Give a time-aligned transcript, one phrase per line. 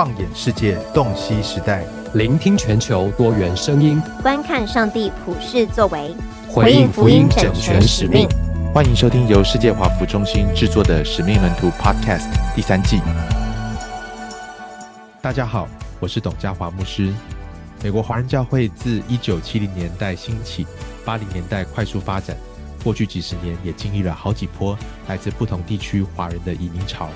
[0.00, 1.84] 放眼世界，洞悉时代，
[2.14, 6.16] 聆听全球多元声音，观看上帝普世作为，
[6.48, 8.26] 回应福音整全使命。
[8.72, 12.98] 欢迎收听由世界华服中心制作的《使命门徒》Podcast 第三季。
[15.20, 15.68] 大家好，
[16.00, 17.12] 我是董家华牧师。
[17.82, 20.66] 美国华人教会自一九七零年代兴起，
[21.04, 22.34] 八零年代快速发展，
[22.82, 24.74] 过去几十年也经历了好几波
[25.08, 27.10] 来自不同地区华人的移民潮。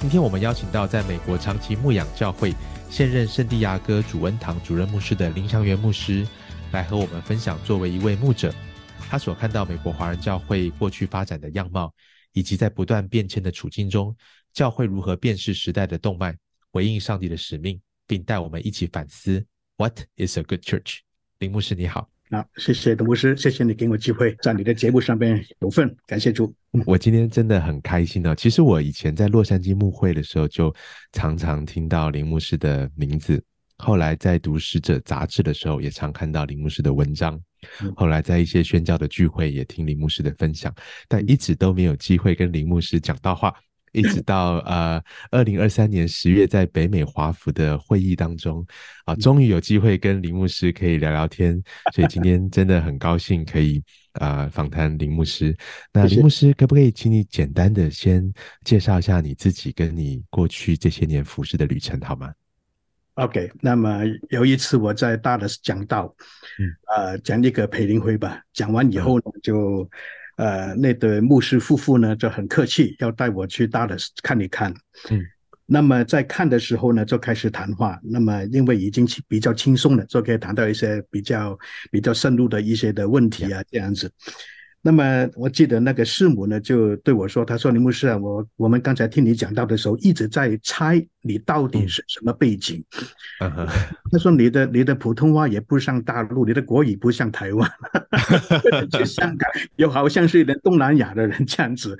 [0.00, 2.54] 今天我们邀请到在美国长期牧养教会、
[2.88, 6.26] 现任圣地亚哥主恩堂主任牧师的林祥元牧师，
[6.72, 8.50] 来和我们分享作为一位牧者，
[9.10, 11.92] 他所看到美国华人教会过去发展的样貌，
[12.32, 14.16] 以及在不断变迁的处境中，
[14.54, 16.34] 教会如何辨识时代的动脉，
[16.72, 19.44] 回应上帝的使命，并带我们一起反思
[19.76, 21.00] What is a good church？
[21.40, 22.08] 林牧师你好。
[22.32, 26.54] 好，谢谢董牧师，谢谢你给我机会在你的节目上面有份，感谢主。
[26.86, 28.32] 我今天真的很开心哦。
[28.36, 30.72] 其实我以前在洛杉矶牧会的时候，就
[31.10, 33.42] 常常听到林牧师的名字。
[33.78, 37.36] 后来在读使者杂志的时候，也常看到林牧师的文章。
[37.96, 40.72] 后来在一些宣教的聚会，也听林牧师的分享，
[41.08, 43.52] 但一直都没有机会跟林牧师讲到话。
[43.92, 48.64] 一直到呃，二零二三年十月，在北美华府的会议当中，
[49.04, 51.60] 啊，终于有机会跟林牧师可以聊聊天，
[51.92, 53.82] 所以今天真的很高兴可以
[54.12, 55.56] 啊、呃、访谈林牧师。
[55.92, 58.32] 那林牧师，可不可以请你简单的先
[58.64, 62.32] 介绍一下你自己跟你过去这些年服饰的旅程，好吗
[63.14, 66.14] ？OK，那么有一次我在大的讲道，
[66.58, 69.90] 嗯，呃，讲那个培灵会吧，讲完以后呢，嗯、就。
[70.40, 74.72] 呃，那对牧师夫妇呢就很客气，要带我去大的看一看。
[75.10, 75.22] 嗯，
[75.66, 78.00] 那么在看的时候呢，就开始谈话。
[78.02, 81.58] 那么因为已经比较轻松了，就可以谈到一些比较
[81.90, 84.10] 比较深入的一些的问题啊，这样子。
[84.82, 92.82] 那么我记得那个师母呢，就对我说：“他说林牧师啊，我我们刚才听你讲到的时候，一直在猜你到底是什么背景。
[93.40, 93.66] 嗯”
[94.10, 97.70] 他说：“你的你的普通话也不像大陆，你的国语不像台湾，
[98.92, 101.98] 去香港又好像是一个东南亚的人这样子。”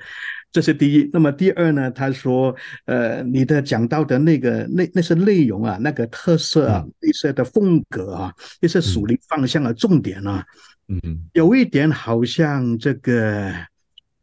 [0.51, 1.09] 这是第一。
[1.13, 1.89] 那么第二呢？
[1.91, 10.45] 他说：“呃，你的讲到的那个那那些内容啊，那个特色啊，那些的风格啊，那些属灵方向的重点啊。”
[10.89, 10.99] 嗯，
[11.33, 13.53] 有一点好像这个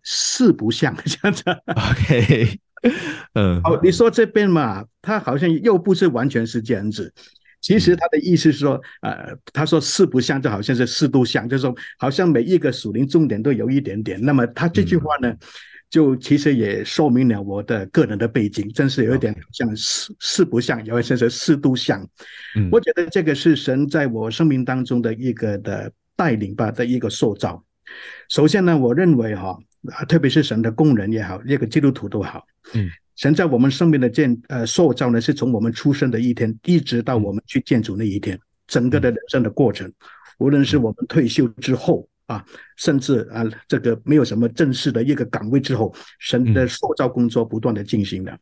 [0.03, 1.43] 四不像 这样子。
[1.66, 2.60] OK，
[3.33, 7.10] 嗯，好，你说这边嘛，他好像又不是完全是这样子。
[7.60, 14.21] 其实他的意思是说，呃，他说四不像，就好像是四都像，就是说好像每一个属灵重点都有一点点。
[14.22, 15.34] 那么他这句话呢，
[15.91, 22.00] 就其实也说明了我的个人的背景，真是有一点像四四不像，有一些是四都像。
[22.56, 25.93] 嗯，我觉得这个是神在我生命当中的一个的。
[26.19, 27.65] 带领吧的一个塑造。
[28.28, 29.56] 首先呢，我认为哈，
[30.09, 32.44] 特别是神的工人也好，一个基督徒都好，
[32.75, 39.88] 嗯，神在我们生命的建呃塑造呢，是从我们出生的一天，一直到我们去建筑那一天，整个的人生的过程，
[40.41, 42.44] 无论是我们退休之后啊，
[42.77, 48.39] 甚至啊这个没有什么正式的一个岗位之后，神的塑造工作不断的进行的。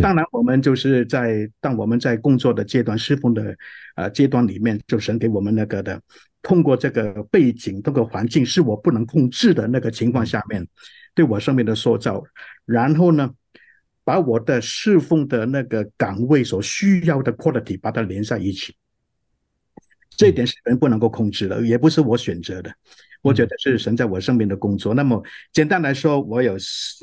[0.00, 3.56] 当然，我们就是在当我们在工作的阶段、侍奉的
[3.96, 6.00] 呃阶段里面，就神给我们那个的。
[6.42, 10.66] 通过这个背景、这个环境是我不能控制的那个情况下面，
[11.14, 12.20] 对我生命的塑造，
[12.64, 13.30] 然后呢，
[14.02, 18.74] 把我的侍奉的那个岗位所需要的 quality 把它连在一起，
[20.16, 22.74] 这一点是人不能够控制的，也不是我选择的，
[23.22, 24.92] 我觉得是神在我身边的工作。
[24.92, 25.22] 那么
[25.52, 26.56] 简单来说，我有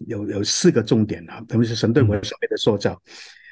[0.08, 3.02] 有有四个重点啊，特别是神对我生命的塑造，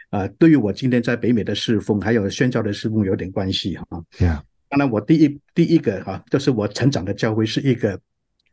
[0.09, 3.85] 啊，对于我今天在北美的侍奉还有宣教的侍奉有点关系哈。
[4.19, 4.41] Yeah.
[4.69, 7.97] 当然，我第一第一个哈，就是我成长的教会是一个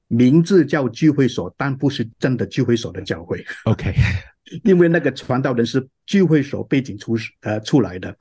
[0.06, 3.44] 名字叫聚会所，但不是真的聚会所的教会。
[3.64, 3.92] OK，
[4.62, 8.16] 因为那个传道人是聚会所背景出呃出来的，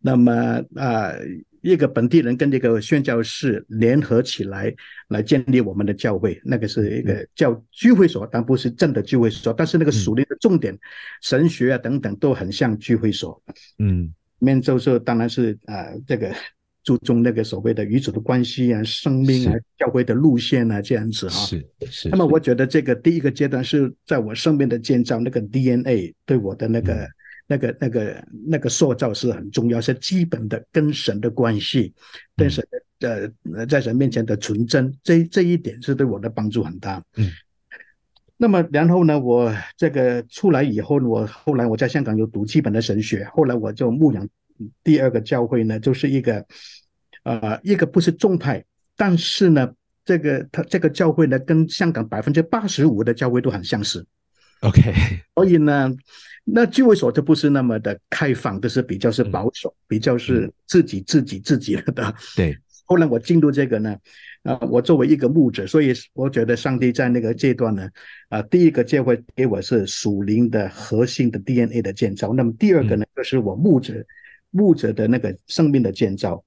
[0.00, 0.32] 那么
[0.76, 1.20] 啊、呃，
[1.70, 4.74] 一个本地人跟这个宣教士联合起来
[5.08, 9.52] 来建立我们的教会，那个是一个叫聚会所，但不是真的聚会所。
[9.52, 10.78] 但是那个属灵的重点、嗯、
[11.22, 13.42] 神学啊等等都很像聚会所。
[13.78, 16.32] 嗯，面就是当然是啊、呃、这个。
[16.86, 21.34] 注重那个所谓的与主的关系啊、生命啊、教会的路线啊，这样子哈。
[21.44, 22.08] 是是。
[22.10, 27.08] 那么我觉得这个第一个阶段是在我生命的建造，那个 DNA 对我的那个、嗯、
[27.46, 31.94] 那个、那个、那个塑造是很重要，是基本的跟神的关系，
[32.36, 32.66] 跟神
[32.98, 37.02] 的呃在神面前的纯真，这这一点是对我的帮助很大。
[37.16, 37.30] 嗯。
[38.36, 44.28] 那么然后呢，我这个出来以后，我后来我在香港有读基本的神学，后来我就牧养
[44.82, 46.44] 第二个教会呢，就是一个。
[47.22, 48.64] 呃，一个不是众派，
[48.96, 49.68] 但是呢，
[50.04, 54.06] 这个他这个教会呢，跟香港百分之八十五的教会都很相似。
[54.60, 54.92] OK，
[55.34, 55.92] 所以呢，
[56.44, 62.14] 那聚会所就不是那么的开放，就是比较是保守，嗯、比较是自己自己自己的。
[62.36, 62.56] 对。
[62.88, 63.96] 后来我进入这个呢，
[64.44, 67.88] 啊，我作为一个牧者，所以我觉得上帝在那个阶段呢，
[68.28, 73.92] 啊，第一个教会给我是属灵的核心的 DNA 的建造，那么第二个呢，就是我牧者
[74.50, 76.42] 牧者的那个生命的建造。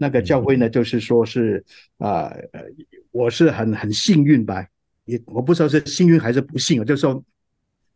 [0.00, 1.64] 那个教会呢，就是说是
[1.96, 2.62] 啊，呃，
[3.10, 4.64] 我是很很幸运吧，
[5.06, 7.24] 也我不知道是幸运还是不幸，就是说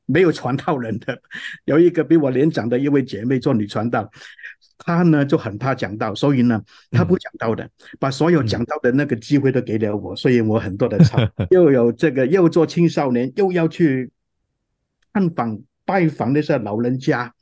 [0.07, 1.21] 没有传道人的，
[1.67, 4.11] 有一个比我年长的一位姐妹做女传道。
[4.85, 6.61] 她呢就很怕讲道，所以呢
[6.91, 7.71] 她不讲道的，嗯、
[8.01, 11.19] 把所有讲道的那个机会都给了我，嗯、所以我很多的操，
[11.51, 14.11] 又有这个又做青少年，又要去
[15.13, 17.33] 探访拜访那些老人家，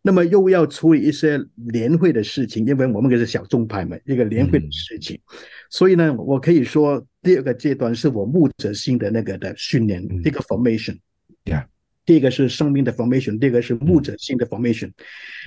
[0.00, 1.38] 那么又要处理一些
[1.72, 5.36] 年会的事情，因为我们可是小众派嘛，一个年会的事情，嗯、
[5.68, 10.98] 所以呢，我可以说第二个阶段是我牧者性的那个的训练，嗯、一个 formation，yeah。
[12.08, 14.90] 第一个是生命的 formation，第二个是牧者性的 formation。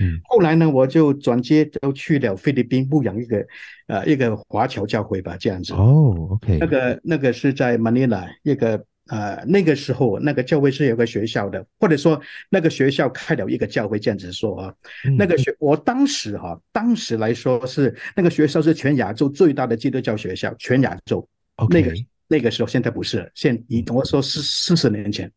[0.00, 3.44] 嗯，后来呢，我就转接就去了菲律宾牧养一个
[3.88, 5.74] 呃一个华侨教会吧，这样子。
[5.74, 6.58] 哦，OK。
[6.60, 14.72] 那个那个是在马尼拉一个呃那个时候那个教会是有个学校的，或者说那个学校开了一个教会，这样子说啊。
[15.04, 21.28] 嗯、那个学我当时哈、啊，当时来说是那个学校是全亚洲最大的基督教学校，全亚洲。
[21.56, 21.80] OK。
[21.80, 21.92] 那个
[22.32, 25.30] 那个时候，现在不是，现以我说四四十年前，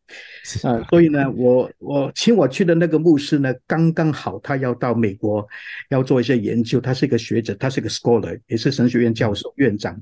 [0.62, 5.46] 啊，所以呢，我我请我去的那个牧师呢，刚刚好他要到美国，
[5.90, 9.94] 要做一些研究，他是一个学者，他是一个 scholar，也是神学院教授、院长，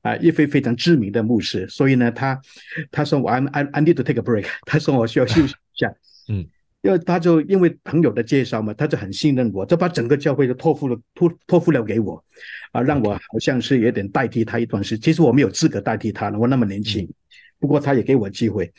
[0.00, 2.40] 啊，一非非常知名的牧师，所以呢，他
[2.90, 3.40] 他说我 I
[3.72, 5.92] I need to take a break，他说我需要休息一下，
[6.28, 6.48] 嗯。
[6.82, 12.22] 因为他就因为朋友的介绍嘛，他就很信任我，就把整个教会都托付了托托付了给我，
[12.72, 15.02] 啊，让我好像是有点代替他一段时间。
[15.02, 17.08] 其实我没有资格代替他了，我那么年轻。
[17.60, 18.72] 不过他也给我机会，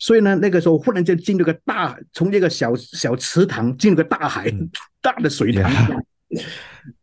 [0.00, 4.52] 所以呢，那个时候忽然间进入个大，从一个小小池塘进入个大海，
[5.00, 6.02] 大的水塘，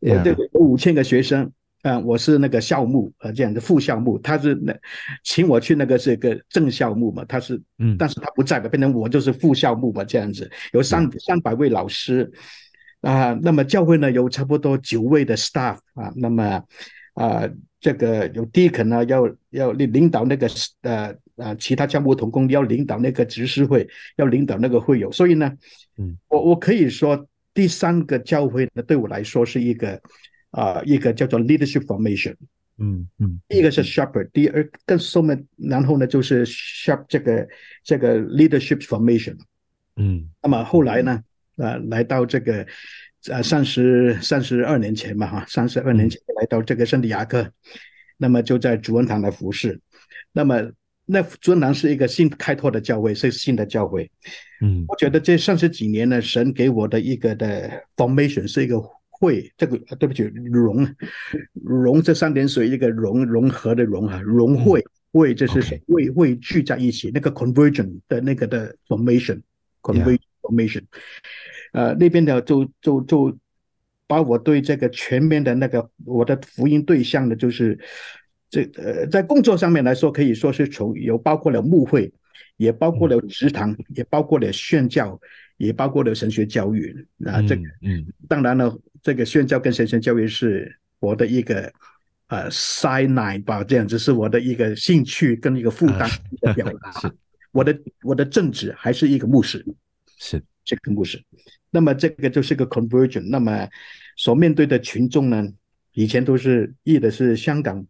[0.01, 1.49] 有五千个学生。
[1.85, 4.75] 嗯，我是那个校牧，呃，这样的副校牧，他是那
[5.23, 12.31] 请我去那个是个正校牧嘛，他是，嗯，但是他不在了，变成我就是副校牧嘛，这样子有三三百位老师，
[13.01, 16.63] 啊，那么教会呢有差不多九位的 staff 啊，那么
[17.13, 17.47] 啊，
[17.79, 20.49] 这个有 deacon 呢要要领领导那个
[20.81, 25.53] 呃呃其他教牧同工要领导那个执事会，要领导那个会友，所以呢，
[25.99, 30.01] 嗯，我我可以说第三个教会呢对我来说是一个。
[30.55, 32.33] 啊，一个叫做 leadership formation，
[32.77, 37.45] 嗯嗯，第一个是 shepherd，第二更后面，然后呢就是 shep 这个
[37.83, 39.35] 这个 leadership formation，
[39.97, 41.21] 嗯，那么后来呢，
[41.57, 42.65] 呃，来到这个
[43.29, 47.51] 呃三十三十二年前吧哈，三十二年前来到这个圣地亚哥，
[48.15, 49.77] 那么就在主恩堂来服侍，
[50.31, 50.71] 那么
[51.05, 54.09] 那主恩堂是一个新开拓的教会，是新的教会，
[54.61, 58.81] 嗯，我觉得这三十几年呢，神给我的一个的 formation 是一个。
[59.17, 60.85] 会这个对不起，融
[61.53, 64.83] 融这三点水一个融融合的融啊融会
[65.13, 69.41] 会这是会会聚在一起那个 conversion 的那个的 formation
[69.81, 70.83] conversion formation，
[71.71, 73.37] 呃那边的就就就
[74.05, 77.79] 把我对这个全面的那个我的福音对象呢，就是
[78.49, 82.11] 这呃在工作上面来说可以说是从有包括了牧会，
[82.57, 85.17] 也包括了职堂，也包括了宣教，
[85.55, 87.07] 也包括了神学教育。
[87.23, 88.05] 啊这个嗯。
[88.27, 88.77] 当然了。
[89.05, 91.71] 这个宣教跟神学教育是我的一个
[92.25, 96.09] 呃 side line 吧，这样子是我的一个兴趣跟一个负担
[96.41, 96.91] 的表达。
[96.99, 97.11] 是，
[97.51, 99.63] 我的我的正职还是一个牧师，
[100.17, 101.23] 是这个牧师。
[101.69, 103.29] 那么这个就是个 conversion。
[103.29, 103.69] 那么
[104.17, 105.45] 所面对的群众呢，
[105.93, 107.85] 以前都是译的是香港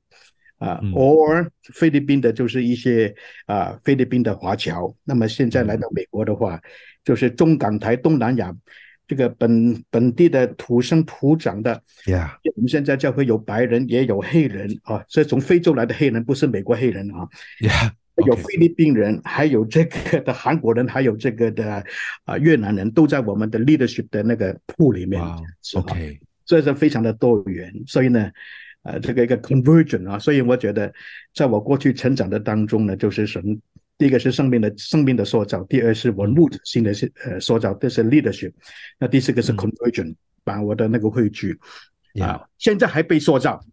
[0.57, 4.93] 啊、呃、or 菲律宾的，就是一些啊、呃、菲律宾的华侨。
[5.05, 6.61] 那么现在来到美国的话，
[7.05, 8.53] 就是中港台东南亚。
[9.07, 12.29] 这个本本地的土生土长的，Yeah.
[12.55, 17.27] 我们现在教会有白人，也有黑人啊，所以从非洲来的黑人不是美国黑人啊
[17.59, 17.91] ，Yeah.
[18.25, 21.83] 有菲律宾人，还有这个的韩国人，还有这个的
[22.23, 28.31] 啊越南人都在我们的 leadership 的那个铺里面，Wow.，OK，这是非常的多元，所以呢，
[28.83, 30.93] 呃，这个一个 conversion 啊，所以我觉得
[31.33, 33.61] 在我过去成长的当中呢，就是神。
[33.97, 36.91] 第一个是生命的生命的塑造，第二是我牧者性的
[37.23, 38.51] 呃塑造，这是 leadership。
[38.99, 41.57] 那第四个是 conversion，、嗯、把我的那个汇聚
[42.21, 43.63] 啊，现在还被塑造，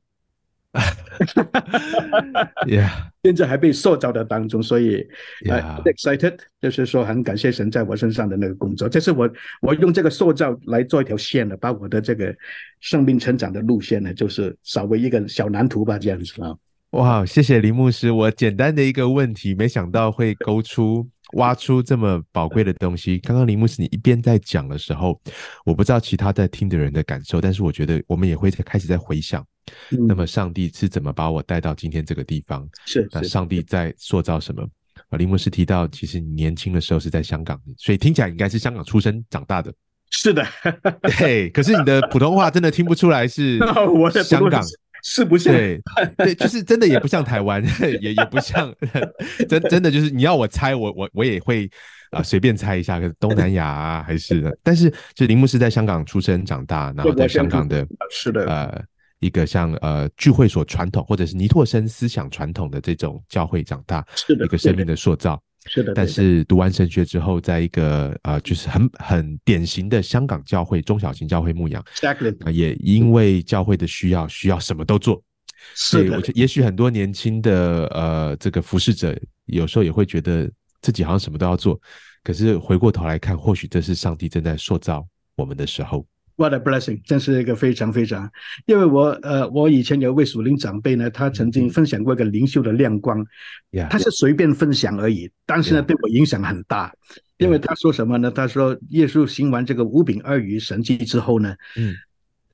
[0.73, 2.53] 哈哈哈哈
[2.85, 3.13] 哈。
[3.23, 4.97] 现在还被塑造的当中，所以
[5.45, 8.89] Yeah.、uh, excited，就是说很感谢神在我身上的那个工作。
[8.89, 12.35] 这是我我用这个塑造来做一条线的，把我的这个
[12.81, 16.57] 生命成长的路线呢，就是稍微一个小蓝图吧，这样子啊。
[16.93, 18.11] 哇，谢谢林牧师。
[18.11, 23.19] 我简单的一个问题，没想到会勾出挖出这么宝贵的东西。
[23.21, 25.19] 刚刚林牧师你一边在讲的时候，
[25.65, 29.43] 我不知道其他在听的人的感受，但是我觉得我们也会在开始在回想，
[29.91, 32.69] 嗯、那么上帝是怎么把我带到今天这个地方？
[32.85, 34.63] 是，那上帝在塑造什么？
[35.09, 39.73] 啊，林牧师提到，其实你年轻的时候是在香港，所以听起来应该是香港出生长大的。
[40.11, 40.47] 是的，
[41.17, 41.49] 对。
[41.49, 43.59] 可是你的普通话真的听不出来是
[44.23, 44.63] 香港。
[45.03, 45.83] 是不像，对
[46.17, 47.63] 对，就是真的也不像台湾，
[48.01, 48.73] 也也不像，
[49.49, 51.69] 真真的就是你要我猜，我我我也会
[52.11, 58.83] 啊随便猜一下，可是东南亚啊还是，但是就铃木是在香港出生长大，然后在香港的，是的，呃
[59.19, 65.41] 一个像呃聚会所传统或者是尼托生思想传统的这种教会长大，是的，一个生命的塑造。
[65.67, 72.51] 是的，但是读完神学之后，在一个呃，就是很很典型的香港教会中小型教会牧养，Exactly.
[72.51, 75.23] 也因为教会的需要，需要什么都做。
[75.75, 79.17] 是的，我觉得也许很多年轻的呃这个服侍者，
[79.47, 80.51] 有时候也会觉得
[80.81, 81.81] 自己好像什么都要做，
[82.25, 86.05] 可是回过头来看，或许这是上帝正在塑造我们的时候。
[86.37, 87.01] What a blessing！
[87.05, 88.31] 真是一个非常非常，
[88.67, 93.25] 因为我呃，我以前有一位属灵长辈呢，他曾经分享过一个灵修的亮光.
[93.91, 96.93] 他是随便分享而已，但是呢，对我影响很大
[97.39, 98.31] 因为他说什么呢？
[98.31, 101.95] 他说耶稣行完这个五饼二鱼神迹之后呢，嗯，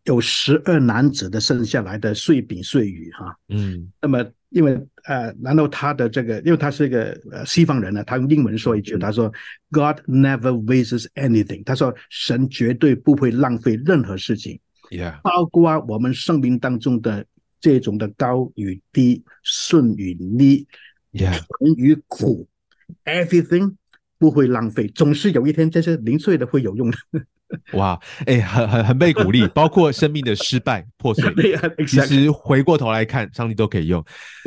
[0.04, 4.24] 有十二男子的剩下来的碎饼碎鱼哈，嗯，那么。
[4.50, 9.30] 因为呃，然后他的这个，因为他是一个呃西方人呢，他用英文说一句，他说
[9.70, 14.58] “God never wastes anything”，他说神绝对不会浪费任何事情
[14.90, 15.20] ，Yeah.
[15.22, 17.26] 包括我们生命当中的
[17.60, 20.66] 这种的高与低、顺与逆、
[21.12, 21.42] 甜
[21.76, 22.48] 与苦
[23.04, 23.74] ，everything
[24.18, 26.96] 不会浪费，总是有一天这些零碎的会有用的。
[27.72, 31.32] 哇，哎、欸，很很很被鼓励，包括生命的失败破碎，
[31.86, 34.04] 其实回过头来看，上帝都可以用。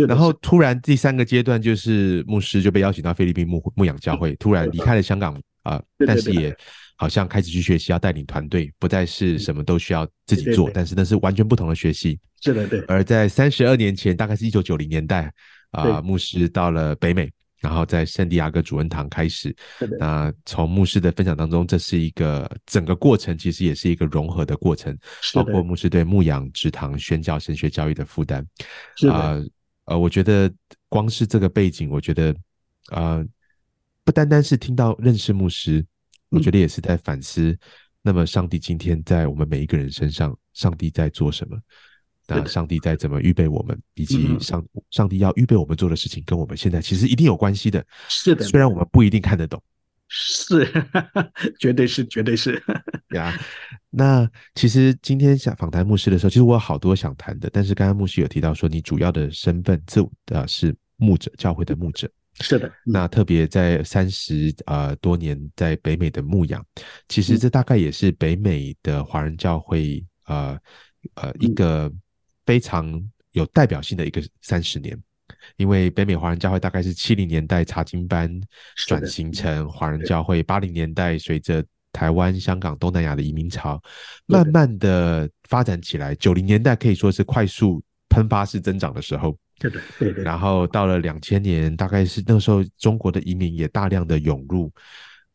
[0.08, 6.56] 然后突然第三个阶段就是牧师就被邀请到菲律宾牧牧养教会，突然离开了香港啊、呃，但是也
[6.96, 12.20] 好像开始去学习要带领团队，不再是什么都需要自己做，但是那是完全不同的学习。
[12.42, 12.80] 是的，对。
[12.82, 15.24] 而在三十二年前，大概是一九九零年代
[15.72, 17.32] 啊、呃，牧师到了北美。
[17.62, 19.56] 然后在圣地亚哥主恩堂开始，
[20.00, 24.98] 那从牧师的分享当中，这是一个整个过程，其实也是一个融合的过程，
[25.36, 28.44] 包括牧师对牧养、职堂、宣教、神学教育的负担。
[29.10, 29.40] 啊，
[29.86, 30.52] 呃，我觉得
[30.90, 32.36] 光是这个背景，我觉得，
[32.90, 33.24] 呃，
[34.04, 35.86] 不单单是听到认识牧师，
[36.30, 37.56] 我觉得也是在反思，
[38.02, 41.56] 那么上帝今天在我们每一个人身上，上帝在做什么？
[42.38, 47.86] 那上帝在怎么预备我们，以及上上帝要预备我们做的事情，跟我们现在其实一定有关系的。
[48.08, 49.62] 是的，虽然我们不一定看得懂，
[50.08, 50.66] 是，
[51.60, 52.62] 绝对是，绝对是
[53.16, 53.38] 呀。
[53.94, 62.10] 那其实今天想访谈牧师的时候，其实我有好多想谈的，但是刚刚牧师有提到说，你主要的身份自呃是牧者，教会的牧者。
[62.40, 66.66] 是的，那特别在三十呃多年在北美的牧养，
[67.10, 70.58] 其实这大概也是北美的华人教会呃
[71.16, 71.92] 呃一个。
[72.46, 74.98] 非常有代表性的一个三十年，
[75.58, 78.30] 因为北美华人教会大概是七零年代查经班
[78.88, 83.82] 转型成华人教会，八零年代随着台湾、香港、东南亚的移民潮，
[84.26, 86.16] 慢慢的发展起来。
[86.16, 89.70] 九零年代可以说是快速喷发式增长的时候，对
[90.00, 90.12] 对。
[90.24, 94.72] 然后到了两千年，大概是那时候中国的移民也大量的涌入。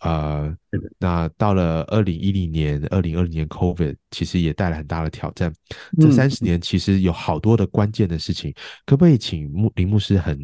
[0.00, 0.54] 呃，
[0.98, 5.50] 那到了二零一零年、二零二零年，COVID 其实也带来很大的挑战。
[5.98, 10.38] 这三十年其实有好多的关键的事情，可不可以请牧林牧师很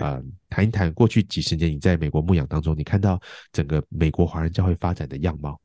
[0.00, 3.20] 呃谈一谈过去几十年你在美国牧养当中，你看到
[3.52, 5.60] 整个美国华人教会发展的样貌？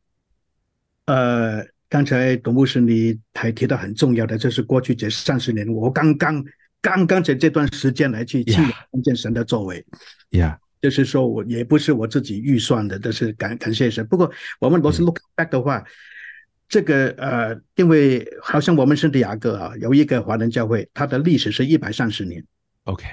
[1.06, 6.46] 呃，刚才董牧师你还提到很重要的，就是过去这三十年，我刚刚
[6.80, 9.84] 刚刚在这段时间来去亲眼看见神的作为，
[10.30, 10.60] 呀。
[10.84, 14.06] 就是说，我也不是我自己预算的，但是感感谢神。
[14.06, 15.86] 不过，我们如果是 look back 的话，嗯、
[16.68, 22.44] 这个呃，因为好像我们圣地亚哥啊，有一个华人教会，它的历史是一百三十年。
[22.84, 23.06] OK，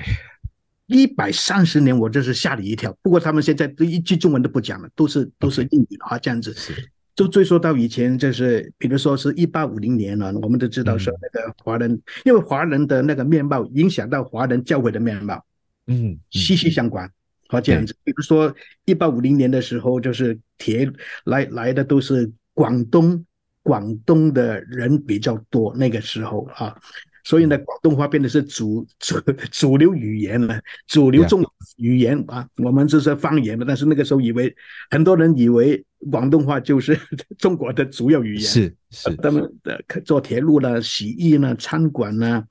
[0.87, 2.93] 一百三十年，我真是吓了一跳。
[3.03, 6.53] 不过他们现在都一句中文都不讲了，都是都是英语啊，这样子。
[6.55, 6.75] 是，
[7.15, 15.45] 就追溯到以前，就是比如说是一八五零年了，我们都知道说那个华人，嗯、因为华人的那个面貌影响到华人教会的面貌，
[15.87, 17.09] 嗯，息息相关。
[17.50, 18.54] 好，这样子，比如说
[18.85, 20.88] 一八五零年的时候，就是铁
[21.25, 23.25] 来来的都是广东，
[23.64, 25.75] 广东的人比较多。
[25.75, 26.76] 那个时候啊，
[27.25, 31.45] 所以呢，广东话变得是主主主流语言了，主流中
[31.76, 32.47] 语言啊。
[32.59, 34.54] 我们这是方言嘛，但是那个时候以为
[34.88, 36.97] 很多人以为广东话就是
[37.37, 38.42] 中国的主要语言。
[38.42, 42.45] 是是，他们的做铁路啦、洗衣呢、餐馆呢，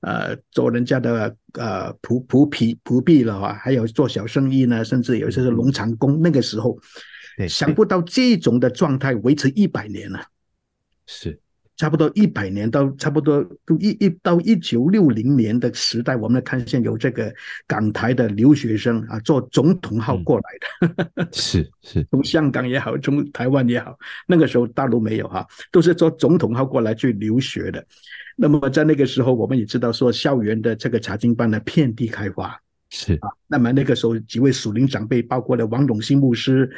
[0.00, 6.20] 呃，做人家的呃仆仆婢仆婢了啊，还有做小生意呢，甚至有些是农场工。
[6.20, 6.78] 那个时候，
[7.48, 10.24] 想不到这种的状态维持一百年了。
[11.06, 11.38] 是。
[11.76, 17.32] 差不多一百年到差不多都一一到一九六零年的时代，我们看见有这个
[17.66, 23.98] 港台的留学生啊，坐总统号过来的， 嗯、是是，从香港也好，从台湾也好，
[24.28, 27.84] 那个时候大陆没有哈，都是坐总统号过来去留学的。
[28.36, 32.56] 那么在那个时候，我们也知道说，校园的这个查经班呢，遍地开花，
[32.90, 33.28] 是啊。
[33.46, 36.70] 那么那个时候，几位属灵长辈，包括了王永新牧师，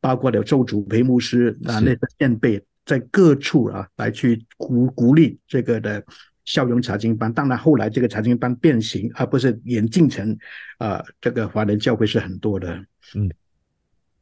[0.00, 2.62] 包括了周祖培牧师啊，那个前辈。
[2.90, 6.04] 在各处啊，来去鼓鼓励这个的
[6.44, 7.32] 校园查经班。
[7.32, 10.36] 当然，后来这个查经班变形，而不是演进成
[10.78, 12.74] 啊，这个华人教会是很多的。
[13.14, 13.30] 嗯，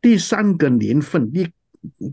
[0.03, 1.49] 第三个年份，第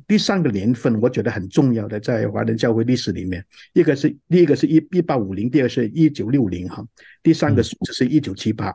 [0.08, 6.82] 第三个年份，我觉得很重要的，在华人教会历史里面，一个是第一个是一一八五零，第二个是一九六零哈，
[7.22, 8.74] 第三个数字是一九七八。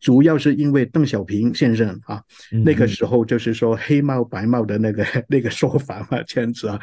[0.00, 6.80] 主要是因为邓小平先生啊，嗯、那个时候就是说黑帽白帽的那个 那个说法嘛，这样子啊.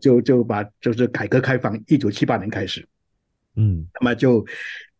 [0.00, 2.86] 就就把就是改革开放，一九七八年开始，
[3.54, 4.44] 嗯，那么就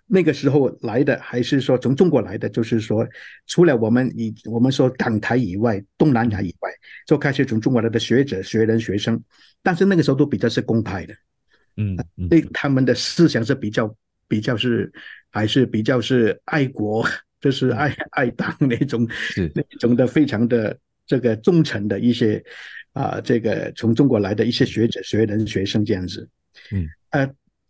[0.07, 3.07] 那个时候来的，还是说从中国来的，就是说
[3.47, 6.71] 除了我们以我们说港台以外，东南亚以外，
[7.07, 9.21] 就开始从中国来的学者、学人、学生，
[9.63, 11.15] 但是那个时候都比较是公派的，
[11.77, 11.97] 嗯，
[12.29, 13.93] 对他们的思想是比较
[14.29, 14.93] 比较是
[15.31, 17.05] 还是比较是爱国。
[17.41, 19.09] 就是爱爱党那种，
[19.55, 20.77] 那种的非常的
[21.07, 22.43] 这个忠诚的一些
[22.93, 26.29] 啊，这个从中国来的一些学者、学人、学生这样子。
[26.73, 27.27] 嗯，呃，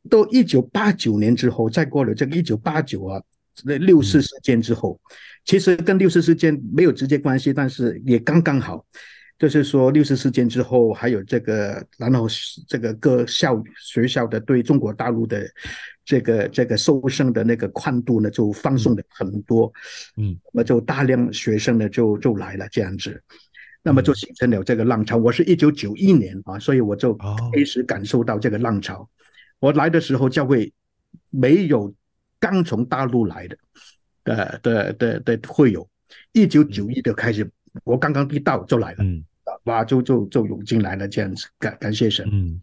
[0.09, 3.23] 到一九八九年之后，再过了这个一九八九啊，
[3.65, 5.01] 那六四事件之后，
[5.45, 8.85] 其实跟六四事件没有直接关系，但是也刚刚好。
[9.39, 12.27] 就是说，六四事件之后，还有这个，然后
[12.67, 15.47] 这个各校学校的对中国大陆的
[16.07, 19.71] 这个这个收生的那个宽度呢，就放松了很多，
[20.17, 23.21] 嗯，那么就大量学生呢就就来了这样子，
[23.83, 25.19] 那么就形成了这个浪潮。
[25.19, 27.13] 我是一九九一年啊，所以我就
[27.53, 29.07] 开始感受到这个浪潮。
[29.59, 30.73] 我来的时候，教会
[31.31, 31.93] 没有
[32.39, 33.59] 刚从大陆来的
[34.25, 35.87] 的的的的会有，
[36.33, 37.51] 一九九一就开始。
[37.85, 39.23] 我刚刚一到就来了，嗯，
[39.65, 42.61] 哇，就就就涌进来了，这样子，感感谢神，嗯，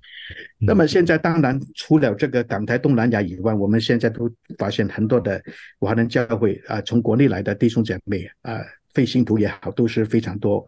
[0.60, 5.42] 那么现在当然除了这个港台东南亚以外，我们现在都发现很多的
[5.80, 8.60] 华人教会啊，从国内来的弟兄姐妹啊，
[8.94, 10.66] 非信徒也好，都是非常多。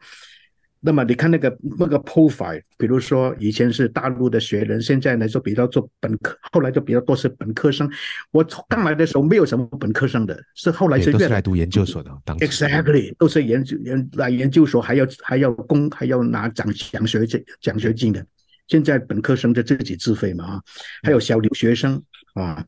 [0.79, 7.89] 那么你看那个那个 profile，比如说以前是大陆的学人，现在呢就比较做本科，后来就比较多是本科生。
[8.31, 12.11] 我刚来的时候没有什么本科生的，是后来是越来都是来读研究所的。
[12.23, 18.23] 当 exactly 都是研究研来研究所，还要还要供还要拿奖奖学金奖学金的。
[18.67, 20.61] 现在本科生就自己自费嘛啊，
[21.03, 22.01] 还有小留学生
[22.33, 22.63] 啊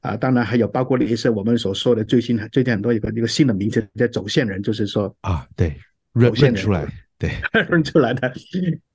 [0.00, 5.76] 啊，当然还有包括了一些我们所说的最新最近很多一个一个新的名词叫走线人，就是说啊对，
[6.20, 6.86] 走线出来。
[7.22, 7.30] 对，
[7.68, 8.32] 认出来的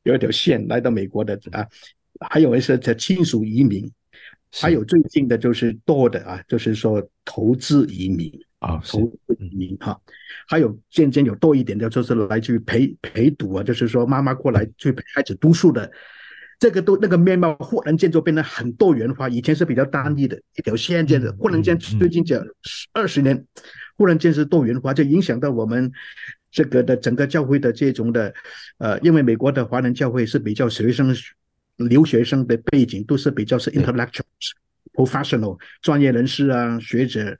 [0.04, 1.66] 有一条线来到美国的啊，
[2.30, 3.90] 还有一些叫亲属移民，
[4.52, 9.98] 还有最近的就是多的啊，就是说投资移民啊，投资移民哈，
[10.46, 15.90] 还有渐渐有多一点的，就是来去陪陪读啊，就是说妈妈过来去陪孩子读书的，
[16.60, 22.46] 这个都那个面貌忽然间就变得很多元化，以前是比较单一的一条线这样子，忽然间最近这
[22.92, 23.46] 二十年，
[23.96, 25.90] 忽然间是多元化，就影响到我们。
[26.52, 28.34] 这个的整个教会的这种的，
[28.78, 31.16] 呃，因为美国的华人教会是比较学生、
[31.78, 34.22] 留学生的背景，都是比较是 intellectual、
[34.94, 37.38] professional 专业人士啊、学者。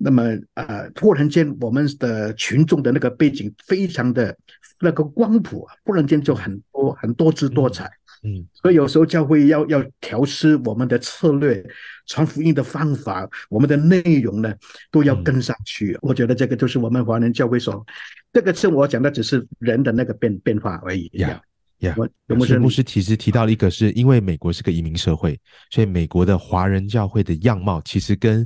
[0.00, 0.22] 那么，
[0.54, 4.36] 呃，突然间我们的群众的那个背景非常的
[4.80, 7.90] 那个光谱啊，忽然间就很多很多姿多彩。
[8.22, 11.64] 嗯，所以有时候教会要要调试我们的策略、
[12.08, 14.52] 传福音的方法、我们的内容呢，
[14.90, 15.92] 都要跟上去。
[15.92, 17.86] 嗯、我觉得这个就是我们华人教会所，
[18.32, 21.08] 这个是我讲的只是人的那个变变化而已。
[21.12, 21.40] 呀
[21.78, 21.94] 呀，
[22.26, 25.38] 有牧师牧师其实提到了一个，是因为美国是个移民社会，
[25.70, 28.44] 所以美国的华人教会的样貌其实跟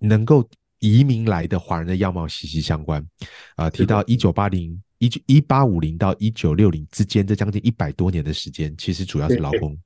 [0.00, 0.44] 能够
[0.80, 3.00] 移民来的华人的样貌息息相关。
[3.54, 4.82] 啊、呃，提到一九八零。
[4.98, 9.76] 一九一八五零到一九六零之间，这将近一百多年的时间，其实主要是劳工。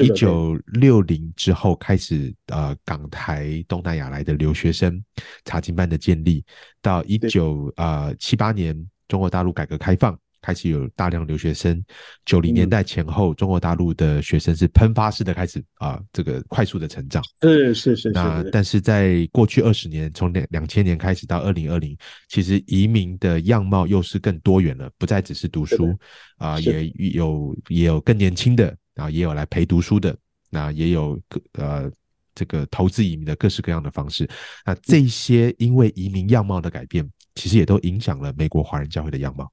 [0.00, 5.02] 一九六零之后开始，呃，港台东南亚来的留学生
[5.44, 6.44] 查经班的建立，
[6.80, 8.74] 到一九呃七八年
[9.08, 11.84] 中国大陆改革开放，开始有大量留学生。
[12.24, 17.22] 九零年代前后，中国大陆的学生是喷发式的开始啊，这个快速的成长。
[17.42, 18.10] 是是是。
[18.10, 21.96] 那但是在过去二十年，从两两千年开始到二零二零，
[22.28, 25.94] 其实移民的样貌又是更多元了，不再只是读书
[26.38, 30.16] 啊，也有也有更年轻的啊，也有来陪读书的，
[30.50, 31.92] 那也有个呃。
[32.34, 34.26] 这个投资移民的各式各样的方式，
[34.64, 39.52] 那这些因为移民样貌的改变，其实也都影响了美国华人教会的样貌。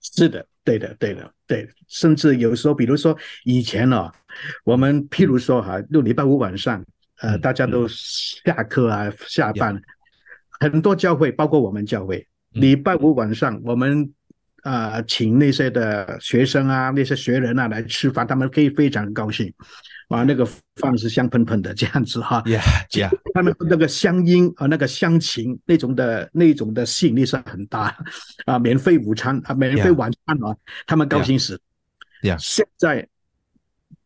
[0.00, 1.68] 是的，对的，对的，对。
[1.86, 4.14] 甚至有时候，比如说以前呢、哦，
[4.64, 6.84] 我们譬如说哈，就礼拜五晚上，
[7.20, 9.80] 呃，大家都下课啊、下班，
[10.58, 14.12] 很多教会，包括我们教会，礼拜五晚上我们
[14.66, 19.52] 啊，请那些的学生啊、那些学人啊来吃饭，他们可以非常高兴。
[20.08, 23.10] 啊，那个饭是香喷喷的，这样子哈，Yeah, yeah.
[23.34, 27.96] 他们那个乡音啊，那个乡情那种的那种的吸引力是很大
[28.44, 30.56] 啊，免费午餐啊，免费晚餐啊，yeah.
[30.86, 31.60] 他们高兴死。
[32.22, 32.38] Yeah.
[32.38, 33.08] 现在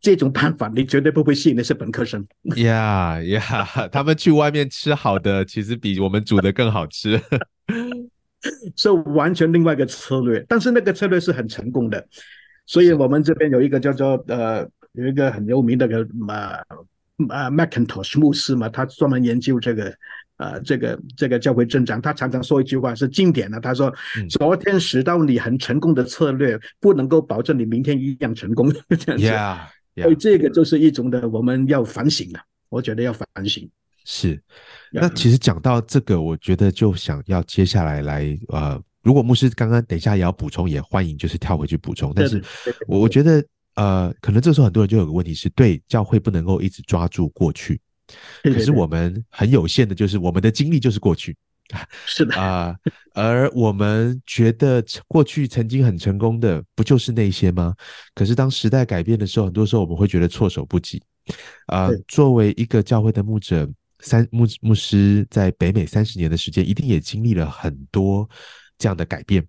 [0.00, 2.26] 这种办法，你绝对不会吸引那些本科生。
[2.56, 3.42] 呀呀，
[3.92, 7.20] 他们去外面吃好的，其实比我们煮的更好吃，
[8.76, 12.06] 是完全另外一个策略，但是那个策略是很成功的，
[12.66, 14.68] 所以我们这边有一个叫做呃。
[14.94, 16.58] 有一个很有名的个呃
[17.28, 19.94] 呃 Mackintosh 牧师嘛，他专门研究这个
[20.36, 23.94] 呃这个这个教会增长，他常常说一句话是经典的，他说
[24.28, 29.58] ：“昨天使到你很成功的策略，不能够保证你明天一样成功。”这样子，yeah,
[29.94, 30.02] yeah.
[30.02, 33.70] 所以这个就是一种的我们要反省的，我觉得要反省。
[34.04, 34.42] 是，
[34.92, 42.42] 那其实讲到这个，我觉得就想要接下来来呃，如果牧师刚刚等一下也要补充，也欢迎就是跳回去补充，但是
[42.86, 43.44] 我我觉得。
[43.76, 47.80] 呃，可能这时候很多人就有个问题是，对教会不能够一直抓住过去，
[48.42, 51.34] 可是我们很有限的，就是我们的经历就是过去，
[52.04, 52.76] 是的啊、
[53.14, 57.72] 呃，而我们觉得过去曾经很成功的，不就是那些吗？
[58.12, 61.00] 可是当时代改变的时候，很多时候我们会觉得措手不及。
[61.66, 63.66] 啊、呃，作为一个教会的牧者，
[64.00, 68.28] 三牧牧师在北美三十年的时间，一定也经历了很多
[68.78, 69.46] 这样的改变。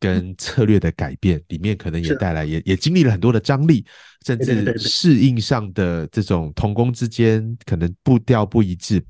[0.00, 3.82] 跟策略的改变里面，可能也带来也也经历了很多的张力，
[4.26, 9.02] 甚至适应上的这种同工之间可能步调不一致。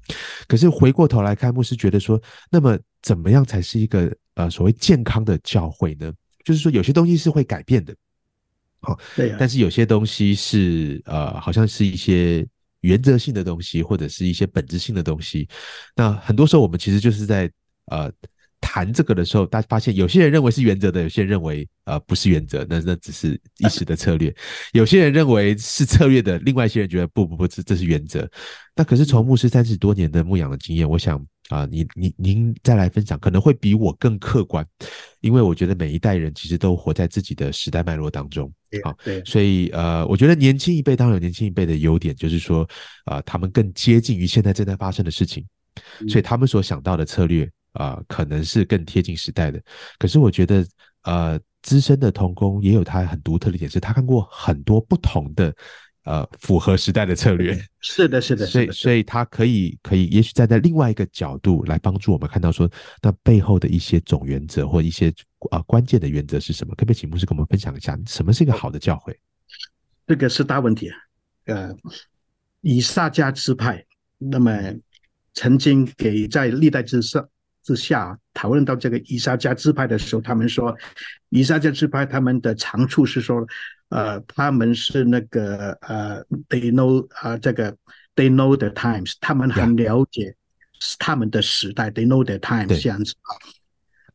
[0.47, 6.13] 可是回过头来看，牧师觉得说，那么怎么样才是一个呃所谓健康的教会呢？
[6.45, 7.93] 就是说有些东西是会改变的，
[8.79, 12.47] 好，对啊，但是有些东西是呃好像是一些
[12.85, 15.49] 原则性的东西，或者是一些本质性的东西。
[15.97, 17.51] 那很多时候我们其实就是在
[17.87, 18.13] 呃。
[18.65, 24.35] 谈这个的时候，大家发现有些人认为是原则的，有些人认为呃不是原则，那那只是一时的 策略。
[24.73, 28.27] 有些人认为是策略的，另外一些人觉得不不不，这这是原则。
[28.75, 31.19] 那可是从牧师三十多年的牧养的经验，我想
[31.51, 34.67] 啊、呃，您您您再来分享，可能会比我更客观，
[35.21, 38.51] 因为我觉得每一代人其实都活在自己的时代脉络当中。
[38.83, 42.63] 好，对，所以呃，我觉得年轻一辈当然有年轻一辈的优点，就是说
[43.05, 45.45] 啊、呃，他们更接近于现在正在发生的事情，
[46.09, 47.49] 所以他们所想到的策略。
[47.75, 49.63] 啊、呃，可能是更贴近时代的。
[49.99, 50.67] 可是我觉得，
[51.03, 55.55] 呃，资深的童工也有他很独特的一点，是他看过很多不同的，
[56.05, 57.59] 呃，符合时代的策略。
[57.81, 62.71] 是的，是的，所以，所以他可以，可以，也许站在另外一个角度来帮助我们看到说，
[63.03, 65.09] 那背后的一些总原则或一些
[65.51, 66.75] 啊、呃、关键的原则是什么？
[66.75, 69.19] 可不可以请牧师跟我们分享一下，什么是一个好的教会？
[70.07, 70.97] 这个是大问题啊。
[71.47, 71.75] 呃，
[72.61, 73.85] 以萨迦支派，
[74.19, 74.53] 那么
[75.35, 77.29] 曾经给在历代之上。
[77.65, 80.77] 之下讨论到这个以萨迦支派的时候，他们说，
[81.31, 83.45] 以萨迦支派他们的长处是说，
[83.89, 87.75] 呃，他们是那个呃，they know 啊、呃，这个
[88.15, 90.37] they know the times，他们很了解
[90.99, 93.33] 他们的时代，they know the times 这样子啊。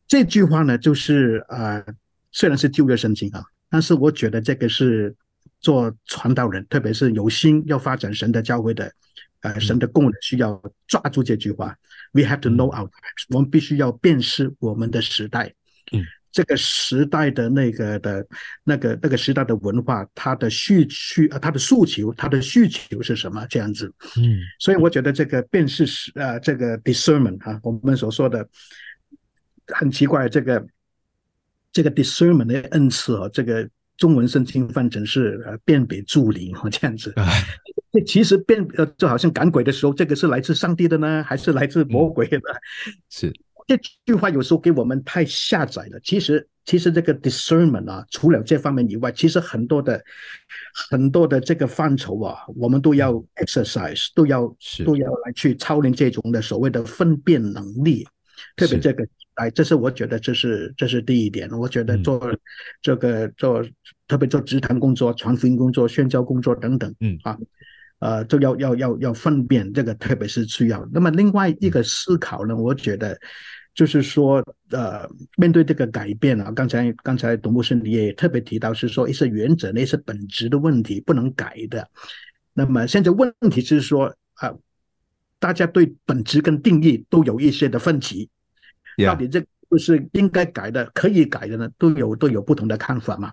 [0.08, 1.84] 这句话呢，就是呃，
[2.32, 5.16] 虽然是旧约圣经啊，但是我觉得这个是
[5.60, 8.92] 做传道人，特别是有心要发展神的教会的。
[9.42, 11.76] 呃，神的工人需要抓住这句话。
[12.12, 13.26] We have to know our times。
[13.30, 15.54] 我们必须要辨识我们的时代。
[15.92, 18.26] 嗯，这个时代的那个的、
[18.64, 23.46] 那个、那个时代的文化，它的需需啊，它的诉求，它的需求是什么？
[23.48, 23.94] 这样子。
[24.18, 28.48] 嗯，所以我觉得这个辨识是呃，这个 discernment 啊，我们所说的
[29.68, 30.68] 很奇怪，这个
[31.72, 33.70] 这个 discernment 的恩赐啊，这个
[34.00, 37.14] 中文圣经翻成是呃辨别助理哈，这样子。
[37.92, 42.40] 这 其实辨呃，就好像赶鬼的时候，这个是来自上帝的呢，还是来自魔鬼的？
[42.40, 43.34] 嗯、是
[43.68, 46.00] 这句话有时候给我们太狭窄了。
[46.04, 50.02] 其实，其实这个 discernment 啊，除了这方面以外，其实很多的
[50.90, 58.08] 很多的这个范畴啊，我们都要 exercise，都要都要来去操练这种的所谓的分辨能力。
[58.56, 61.50] 特别这个哎，这是我觉得这是这是第一点。
[61.52, 62.20] 我觉得做
[62.82, 63.64] 这个做
[64.08, 67.38] 特别做职坛工作、传福音工作、宣教工作等等，嗯啊，
[68.00, 70.86] 呃，就要要要要分辨这个，特别是需要。
[70.92, 73.18] 那么另外一个思考呢，我觉得
[73.74, 81.90] 就是说，呃，面对这个改变啊，刚才刚才董牧师你也特别提到是说一些原则、那些本质的问题不能改的。
[82.54, 84.54] 那么现在问题是说啊。
[85.40, 88.30] 大家对本质跟定义都有一些的分歧
[89.06, 91.70] 到底这不是应该改的、可以改的呢？
[91.78, 93.32] 都有都有不同的看法嘛。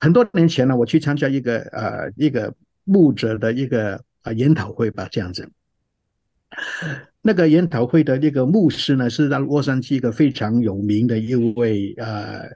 [0.00, 5.48] 很多年前呢，我去参加一个呃一个牧者的一个呃研讨会吧，这样子。
[7.22, 12.48] 那个研讨会的那个牧师呢，是在洛杉矶一个非常有名的一位呃。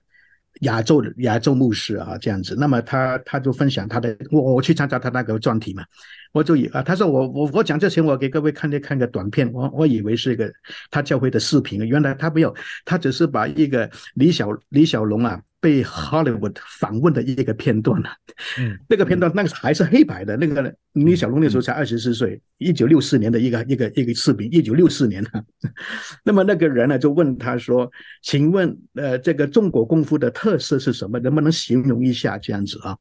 [0.62, 5.84] 亚洲的亚洲牧师啊，这样子，那么他他就分享他的，我我去参加他那个专题嘛，
[6.32, 10.52] 我就以啊，他说我我我讲之前，我给各位看一看个短片，我我以为是一个
[10.90, 15.40] 他教会的视频，原来他没有，他只是把一个李小李小龙啊。
[15.62, 18.10] 被 Hollywood 访问的一个片段了，
[18.58, 25.40] 嗯，那个片段那个还是黑白的，那个李小龙那时候才二十四岁，一九六四年的一个一个一个视频，一九六四年啊。
[26.24, 27.88] 那么那个人呢就问他说
[28.22, 31.20] ：“请问，呃，这个中国功夫的特色是什么？
[31.20, 32.98] 能不能形容一下这样子啊？”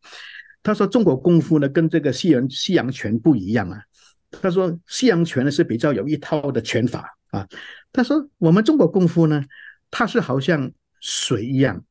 [0.61, 3.81] 他说：“中国功夫呢跟这个西洋西洋拳不一样啊。”
[4.39, 7.47] 他说：“西洋拳呢是比较有一套的拳法啊。”
[7.91, 9.43] 他说：“我们中国功夫呢，
[9.89, 11.83] 它是好像水一样。”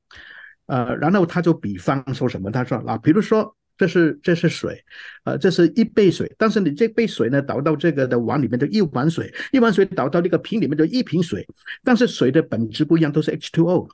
[0.70, 2.48] 呃，然后他就比方说什么？
[2.48, 4.84] 他说啊，比如说这是这是水，
[5.24, 11.44] 呃，这是一杯水，但是你这杯水呢倒到这个的碗里面就一碗水，一碗水倒到那个瓶里面就一瓶水，
[11.82, 13.88] 但是水的本质不一样，都是 H2O，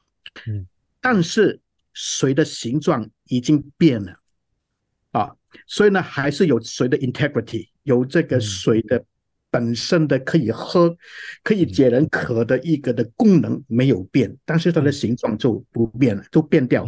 [0.47, 0.67] 嗯，
[1.01, 1.59] 但是
[1.95, 4.13] 水的形状已经变了，
[5.13, 5.35] 啊，
[5.67, 9.03] 所以呢还是有水的 integrity，有这个水的。
[9.57, 10.95] 本身的可以喝、
[11.43, 16.87] 可以解人渴的一个的功能没有变，但是它的形状就不变了，就变掉。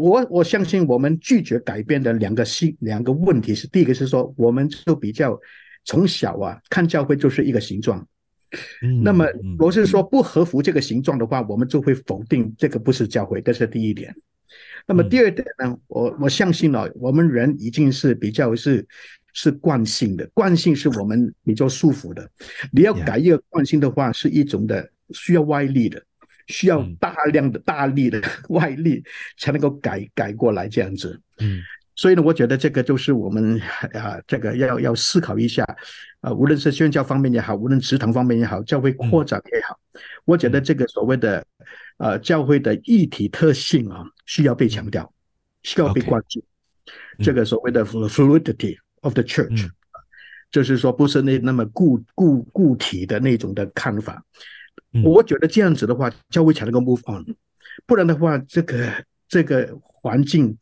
[0.00, 5.38] 我我相信我们拒绝改变的两个新两个问题是：第一个是说，我们就比较
[5.84, 8.08] 从小啊看教会就是一个形状，
[9.04, 9.26] 那么
[9.58, 14.16] 我是说不合乎这个形状的话，我们就会否定这个不是教会，这是第一点。
[14.86, 18.86] 那么第二点呢，我我相信呢，我们人已经是比较是。
[19.32, 22.28] 是惯性的，惯性是我们比较舒服的。
[22.70, 26.02] 你要改一个惯性的话，是一种的需要外力的，
[26.48, 29.02] 需要大量的大力的 外力
[29.38, 31.18] 才能够改改过来这样子。
[31.38, 31.60] 嗯，
[31.96, 33.58] 所以呢，我觉得这个就是我们
[33.94, 35.64] 啊，这个要要思考一下
[36.20, 39.78] 啊，无论是宣教方面也好，无论职堂方面也好，教会扩展也好，
[40.24, 41.44] 我觉得这个所谓的
[41.96, 45.10] 呃教会的一体特性啊，需要被强调，
[45.62, 46.44] 需要被关注。
[47.20, 48.76] 这个所谓的 fluidity。
[49.02, 49.70] Of the church，、嗯、
[50.52, 54.24] 就是说不是那那么固固固体的那种的看法。
[54.92, 57.34] 嗯、我觉得这样子的话，教会才能够 move on，
[57.84, 60.56] 不然的话，这个这个环境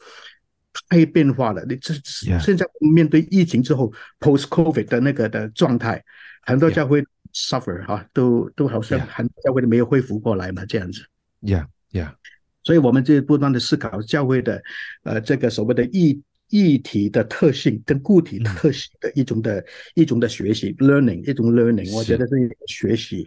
[0.88, 1.62] 太变化了。
[1.66, 1.92] 你这
[2.38, 6.02] 现在面对疫情之后 Yeah.，post COVID 的那个的状态，
[6.40, 11.04] 很多教会 suffer 哈、啊，都都好像很多教会都没有恢复过来嘛，这样子。
[11.42, 12.14] Yeah, yeah。
[12.62, 14.62] 所以我们就不断的思考教会的
[15.02, 16.22] 呃这个所谓的意。
[16.50, 23.26] 异体的特性跟固体特性的一种的、嗯、一种的学习，learning 一种 learning，我觉得是一种学习。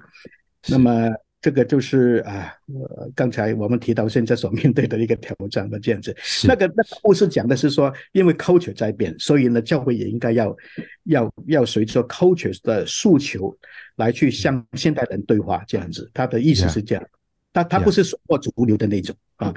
[0.68, 1.10] 那么
[1.42, 6.16] 这个就是啊，呃，刚才我们提到现在所面对的一个挑战的这样子。
[6.48, 10.56] 那个那个故事讲的是说，因为 culture 在变，所以呢，教会也应该要
[11.04, 13.54] 要要随着 culture 的诉求
[13.98, 16.10] 来去向现代人对话，这样子。
[16.14, 17.06] 他的意思是这样，
[17.54, 19.54] 他他不是随波逐流的那种啊。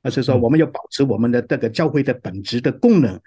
[0.00, 3.20] 而是说，我们要保持我们的这个教会的本质的功能，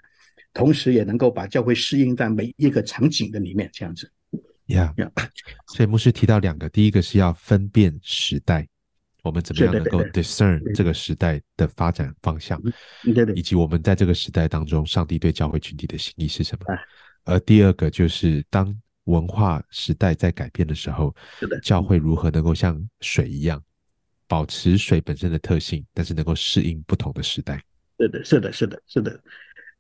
[0.53, 4.09] 同时也能够把教会适应在每一个场景的里面，这样子。
[4.67, 5.11] 呀呀，
[5.67, 8.65] 所以牧师提到两个，第一个是要分辨时代，
[9.21, 12.59] 我们怎么样能够 discern 这个时代的发展方向，
[13.03, 16.65] 对对，以及我们在这个时代当中，上帝对教会群体的心意是什么？
[17.25, 21.13] 而第二个就是当文化时代在改变的时候，
[21.61, 23.61] 教会如何能够像水一样。
[24.31, 27.61] 保持水本身的特性，但是能够适应不同的时代。
[27.99, 29.21] 是的，是的，是的，是的。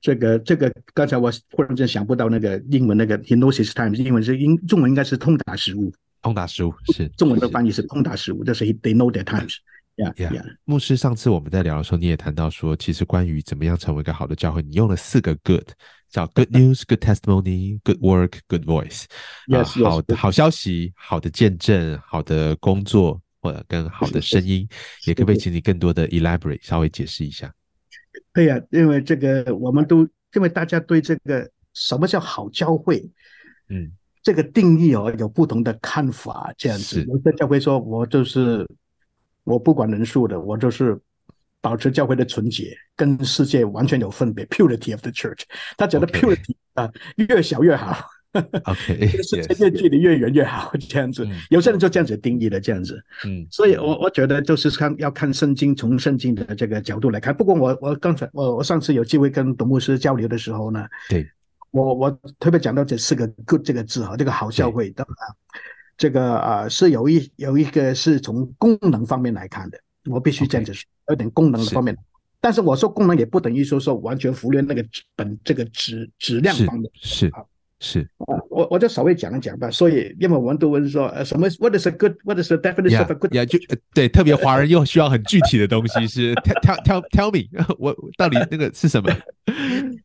[0.01, 5.93] 这个，这个，刚才我忽然间想不到那个英文那个 “He knows his times”，英文是英，中文应该是通达食物。
[6.21, 9.55] 通达食物是中文的翻译是通达食物，就是 “They know their times”。
[9.95, 10.43] Yeah, yeah。
[10.65, 15.69] 牧师，上次我们在聊的时候，你也谈到说，其实关于怎么样成为一个好的教会，你用了四个 “good”，
[16.09, 19.05] 叫 “good news”、“good testimony”、“good work”、“good voice”。
[19.47, 23.21] Yes，好的，好消息，好的见证，好的工作。
[23.41, 24.67] 或者更好的声音，
[25.05, 27.53] 也可不可以请你更多的 elaborate，稍微解释一下？
[28.33, 33.09] 对呀，因为这个我们都因为大家对这个什么叫好教会，
[33.69, 37.03] 嗯，这个定义哦有不同的看法，这样子。
[37.03, 38.67] 有的教会说，我就是
[39.43, 40.97] 我不管人数的，我就是
[41.59, 44.45] 保持教会的纯洁，跟世界完全有分别。
[44.45, 45.41] Purity of the church，
[45.77, 48.07] 他觉得 purity 啊越小越好。
[48.63, 51.27] OK，世界越距离越远越好，这样子。
[51.49, 53.03] 有些人就这样子定义的，这样子。
[53.25, 57.35] 嗯，所以我我觉得就是看要看圣经，从圣经的这个角度来看。
[57.35, 61.29] 不过我我刚才我我上次有机会跟董牧师交流的时候呢，对，
[61.71, 65.27] 我我特别讲到这四个 “good” 这个字哈，这个好教会的啊，
[65.97, 69.77] 这个啊是有一有一个是从功能方面来看的，
[70.09, 71.93] 我必须这样子说，有点功能的方面。
[72.39, 74.83] 但是我说功能也不等于说说完全忽略那个
[75.17, 77.27] 本这个质质量方面是。
[77.27, 77.33] 是
[78.27, 79.71] 啊，我我就稍微讲一讲吧。
[79.71, 82.15] 所以，因为我们都问说，呃，什么？What is a good?
[82.23, 83.33] What is the definition of a good?
[83.33, 83.57] 也，就
[83.93, 87.47] 对，特别华人又需要很具体的东西， 是 tell tell tell me，
[87.79, 89.11] 我到底那个是什么？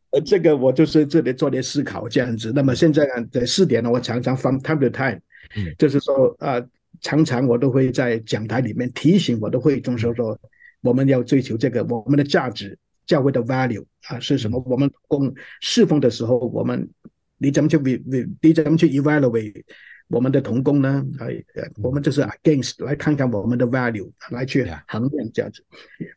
[0.09, 2.51] 呃， 这个我就是这里做点思考这样子。
[2.55, 5.19] 那么现在呢，在四点呢，我常常 from time to time，
[5.55, 6.59] 嗯就是说啊，
[7.01, 10.35] 常常我都会在讲台里面提醒我的会众说说，
[10.81, 14.59] 我们要追求这个我们的价值，教会的 value 啊是什么？
[14.65, 16.89] 我们供侍奉的时候，我们。
[17.37, 18.01] 你怎么去 v
[18.41, 19.63] 你怎么去 evaluate
[20.09, 21.05] 我们的童工呢？
[21.19, 21.43] 哎，
[21.83, 25.61] 我们就是 against 来看看我们的 value 来去衡量这样子。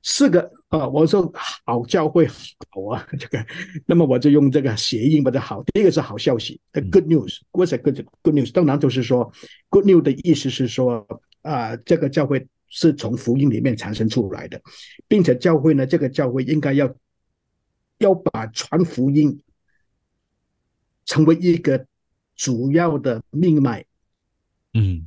[0.01, 3.45] 四个啊，我说好教会好啊， 这个，
[3.87, 5.65] 那么我就用这个谐音把它好。
[5.73, 8.53] 第一个是好消息，good news，what's a good good news？
[8.53, 9.33] 当然就是说
[9.69, 11.05] good news 的意思是说
[11.43, 14.61] 啊，这个教会是从福音里面产生出来的，
[15.09, 16.95] 并且教会呢，这个教会应该要
[17.99, 19.37] 要把传福音。
[21.11, 21.85] 成为一个
[22.37, 23.85] 主要的命脉，
[24.75, 25.05] 嗯，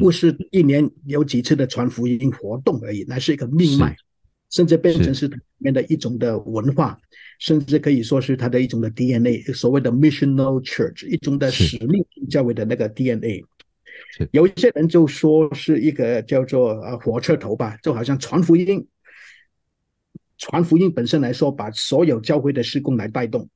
[0.00, 3.94] 不是一年有几次的传福音活动而已，那是一个命脉，
[4.50, 6.98] 甚至变成是里面的一种的文化，
[7.38, 13.44] 甚至可以说是它的一种的 DNA，所谓的 missional church，一种的使命教会的那个 DNA。
[14.32, 18.84] 有一些人就说是一个叫做呃火车头吧，就好像传福音，
[20.38, 23.48] 传福音本身来说，把所有教会的施工来带动。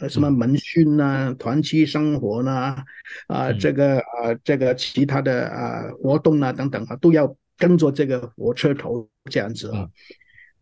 [0.00, 2.84] 呃，什么门训呐，团契生活呐，
[3.28, 9.88] 啊，这个啊，这个其他的啊活动啊等等啊，都要跟着这个火车头这样子啊。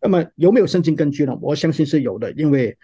[0.01, 1.35] 那么有没有圣经根据呢？
[1.41, 2.77] 我相信是有的，因为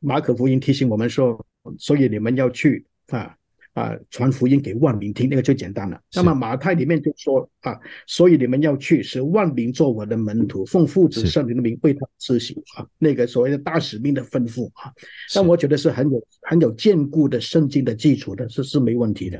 [0.00, 1.44] 马可福音提醒我们说，
[1.78, 3.36] 所以你们要去啊。
[3.74, 5.98] 啊，传福音给万民听，那个最简单了。
[6.14, 7.74] 那么马太里面就说啊，
[8.06, 14.92] 所以你们要去，使万民做我的门徒，奉父子圣灵的名为他施行啊，那个所谓的大使命的吩咐啊。
[15.34, 19.38] 但我觉得是很有很有坚固的圣经的基础的，是是没问题的。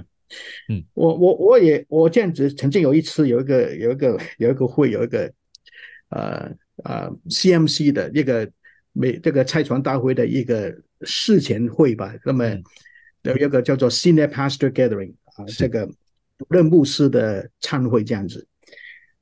[0.70, 5.30] 嗯，我我我也我这样子曾经有一次有一个有一个有一个会有一个
[6.08, 6.50] 呃
[6.84, 8.50] 呃 CMC 的一个
[8.94, 12.56] 美这个拆船大会的一个事前会吧，那么。
[13.22, 15.86] 有一个叫做 Senior Pastor Gathering 啊，这个
[16.38, 18.46] 主任牧师的忏会这样子，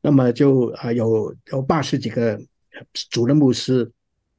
[0.00, 2.40] 那么就啊有有八十几个
[3.10, 3.90] 主任牧师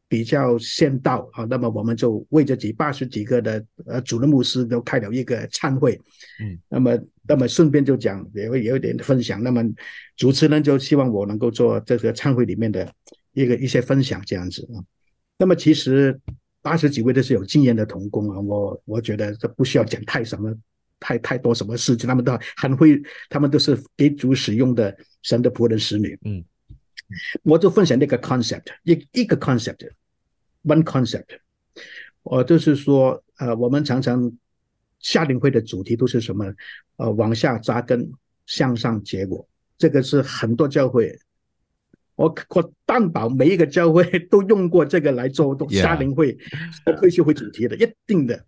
[0.08, 5.94] 比较先到啊，那么我们就为这几八十几个的呃主任牧师都开了一个忏会，
[6.40, 9.64] 嗯，那么那么顺便就讲也会有一点分享，那么
[10.18, 12.92] 主持人就希望我能够做这个忏会里面的
[13.34, 14.82] 一个一些分享这样子啊，
[15.38, 16.20] 那么其实。
[16.62, 20.56] 八十几位都是有经验的童工啊，我我觉得这不需要讲太什么，
[21.00, 26.18] 太太多什么事情，他们都很会，他们都是给主使用的神的仆人使女。
[26.24, 26.44] 嗯，
[27.44, 31.40] 我就分享那个 concept，一一个 concept，one concept，
[32.24, 34.32] 我就是说，呃，我们常常
[35.00, 36.54] 夏令会的主题都是什么？
[36.98, 38.12] 呃，往下扎根，
[38.46, 39.48] 向上结果，
[39.78, 41.20] 这个是很多教会。
[42.22, 46.38] 我我担保每一个教会 都用过这个来做夏令会、
[47.00, 48.46] 退休会主题的，一定的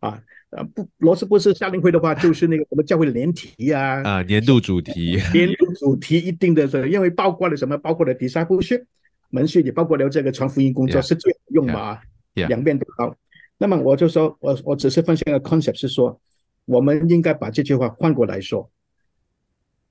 [0.00, 7.78] 啊啊不，罗斯不是夏令会的话， 就是那个什么教会的年题啊啊年度主题， 年度主题一定的是，因为包括了什么？
[7.78, 8.84] 包括了 discipleship
[9.30, 12.00] 门训，也包括了这个传福音工作是最好用嘛，
[12.34, 13.14] 两边都好。
[13.58, 16.20] 那么我就说我我只是分享一个 concept 是说，
[16.64, 18.68] 我们应该把这句话换过来说，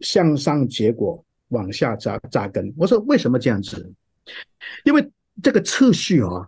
[0.01, 1.23] 向上结果。
[1.51, 3.93] 往下扎扎根，我说为什么这样子？
[4.83, 5.09] 因为
[5.41, 6.47] 这个次序啊，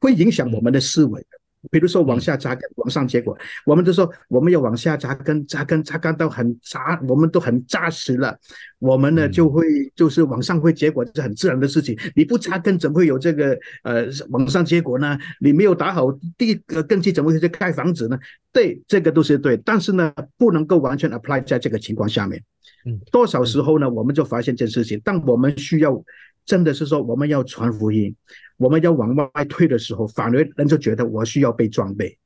[0.00, 1.26] 会影响我们的思维。
[1.70, 8.38] 比如说往下扎根，往上结果，我们就说我们要往下扎根，扎根扎根到很扎，我们都很扎实了，
[8.78, 11.98] 我们呢就会就是往上会结果，这是很自然的事情。
[12.14, 15.18] 你不扎根，怎么会有这个呃往上结果呢？
[15.40, 18.18] 你没有打好第一个根基，怎么会去盖房子呢？
[18.52, 22.42] 对，这个都是对，但是呢，不能够完全 apply 在这个情况下面。
[22.86, 26.02] 嗯，多少时候呢，我们就发现这件事情，但我们需要
[26.46, 28.14] 真的是说我们要传福音，
[28.60, 32.18] 我们要往外推的时候，反而人就觉得我需要被装备，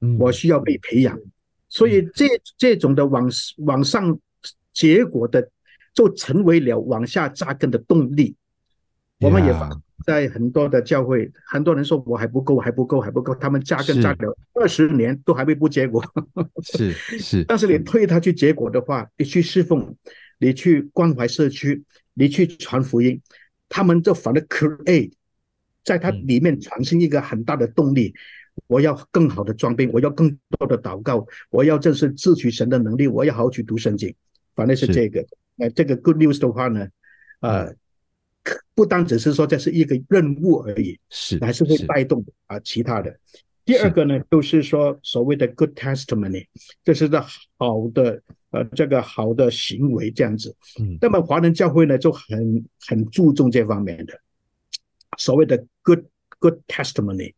[0.00, 1.18] 嗯，我需要被培养，
[1.68, 2.26] 所以这
[2.56, 3.28] 这种的往
[3.58, 4.16] 往上
[4.72, 5.50] 结果的，
[5.92, 8.36] 就成为了往下扎根的动力。
[9.18, 9.52] 我们也
[10.06, 13.34] 在很多的教会，很多人说我还不够，还不够，还不够。
[13.34, 16.00] 他们扎根扎了二十年都还没不结果。
[16.62, 19.94] 是是， 但是你推他去结果的话，你去侍奉，
[20.38, 21.82] 你去关怀社区，
[22.14, 23.20] 你去传福音，
[23.68, 25.12] 他们就反而 create，
[25.84, 28.14] 在它里面产生一个很大的动力。
[28.66, 34.14] 我要更好的装备，我要更多的祷告，我要正是自取神的能力，我要好好去读圣经。
[34.54, 35.24] 反正是这个，
[35.58, 36.88] 呃，这个 good news 的话呢，
[37.40, 37.74] 呃。
[38.74, 43.14] 不单只是说这是一个任务而已，是还是会带动啊其他的。
[43.66, 46.46] 第二个呢，就是说所谓的 good testimony，
[46.82, 47.22] 这是个
[47.58, 48.20] 好的
[48.50, 50.56] 呃这个好的行为这样子。
[50.80, 54.18] 嗯，那么华人教会呢就很很注重这方面的
[55.18, 56.04] 所谓的 good
[56.38, 57.32] good testimony，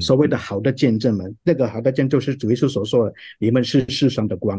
[0.00, 4.58] 所谓的好的见证们，那个好的见证就是主耶稣所说的，你们是世上的光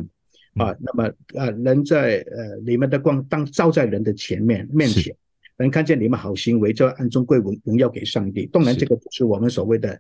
[0.56, 0.76] 啊。
[0.80, 5.16] 那么呃人在呃你们的光当照在人的前面面前。
[5.60, 8.46] 能看见你们好行为，就要按尊贵荣荣耀给上帝。
[8.54, 10.00] 当然，这个不是我们所谓的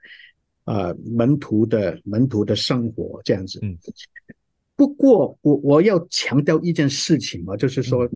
[0.66, 3.58] 啊门徒的门徒的生活这样子。
[3.64, 3.76] 嗯。
[4.76, 8.08] 不过，我我要强调一件事情嘛，就是说，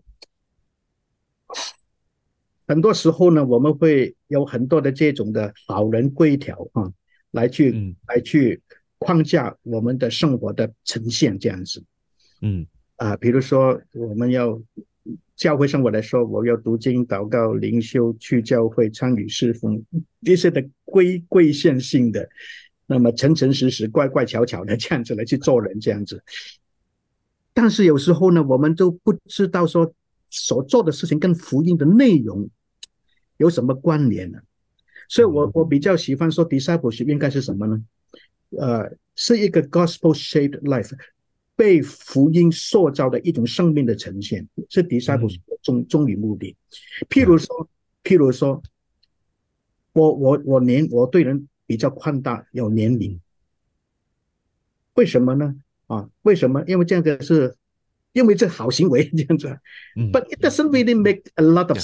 [2.71, 6.89] 很多时候呢，我们会有很多的这种的好人规条啊，
[7.31, 8.61] 来去来去
[8.97, 11.83] 框架我们的生活的呈现这样子。
[12.41, 12.65] 嗯。
[12.95, 14.61] 啊，比如说我们要。
[15.35, 19.83] 教会生活来说，我要读经、祷告、灵修、去教会参与侍奉，
[20.21, 22.29] 这些的规规限性的，
[22.85, 26.23] 那么诚诚实实、乖乖巧巧的这样子来去做人，这样子。
[27.55, 29.91] 但是有时候呢，我们都不知道说
[30.29, 32.47] 所做的事情跟福音的内容
[33.41, 34.39] 有什么关联呢？
[35.09, 37.83] 所以我我比较喜欢说，discipleship 应该是什么呢？
[38.51, 40.93] 呃，是一个 gospel-shaped life。
[41.53, 46.55] 被福音塑造的一种生命的呈现，是 discipleship 的终终于目的。
[47.07, 47.69] 譬如说，
[48.03, 48.63] 譬如说，
[49.93, 53.19] 我我我年我对人比较宽大，有年龄，
[54.95, 55.53] 为什么呢？
[55.85, 56.63] 啊，为什么？
[56.65, 57.55] 因为这样子是，
[58.13, 59.59] 因为这好行为这样子。
[60.11, 61.77] But it doesn't really make a lot of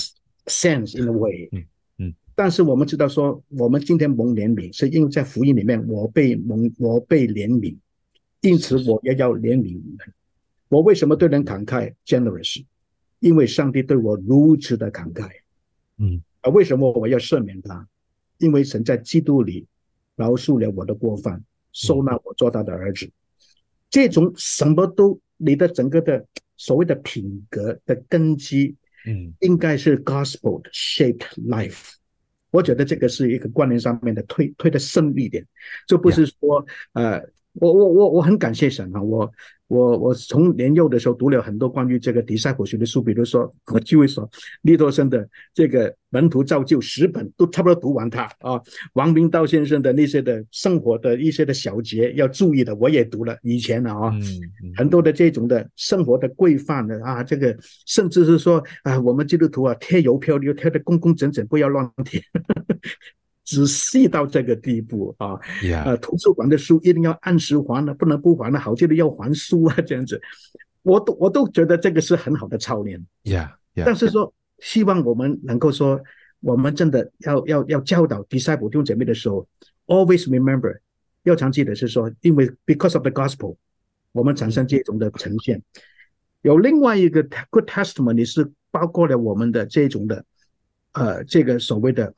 [0.48, 1.50] sense in a way。
[1.52, 1.64] 嗯
[2.00, 2.14] 嗯。
[2.36, 7.76] 但是我们知道说，我们今天蒙怜悯，是因为在福音里面，我被蒙，我被怜悯。
[8.42, 10.14] 因此，我也要怜悯你们。
[10.70, 12.64] 我为什么对人慷慨 （generous）？
[13.20, 15.30] 因为上帝对我如此的慷慨。
[15.98, 17.88] 嗯，啊，为什么我要赦免他？
[18.38, 19.66] 因为神在基督里
[20.16, 23.10] 饶恕了我的过犯，收纳我做他的儿子。
[23.90, 26.24] 这种什么都，你的整个的
[26.56, 28.76] 所谓的品格的根基，
[29.08, 31.94] 嗯，应该是 gospel shaped life。
[32.52, 35.44] 我觉得这个是一个观念上面的推推的深一点，
[35.88, 37.22] 就不是说呃。
[37.60, 39.02] 我我我我很感谢神啊！
[39.02, 39.32] 我
[39.68, 44.30] 我我从年幼的时候读了很多关于这个 discipleship 的书，比如说我就会说
[44.62, 48.62] 利多生的这个门徒造就十本都差不多读完它啊。
[48.94, 54.14] 王明道先生的那些的生活的一些的小节要注意的，我也读了以前的啊。
[54.76, 57.56] 很多的这种的生活的规范的啊，这个
[57.86, 62.22] 甚至是说啊，我们基督徒啊贴邮票就贴的工工整整，不要乱贴。
[63.48, 65.40] 仔细到这个地步啊.
[65.86, 70.22] 呃，图书馆的书一定要按时还了，不能不还了，好记得要还书啊，这样子，
[70.84, 73.00] 我都我都觉得这个是很好的操练。
[73.24, 73.86] Yeah, yeah.
[73.86, 75.98] 但是说，希望我们能够说，
[76.42, 79.48] 我们真的要要要教导 disciple 弟兄姐妹的时候
[79.86, 80.80] ，always remember，
[81.24, 83.56] 要常记得是说，因为 because of the gospel，
[84.12, 85.64] 我们产生这种的呈现。
[86.42, 90.26] 有另外一个 good testimony 是包括了我们的这种的，
[90.92, 92.14] 呃，这个所谓的。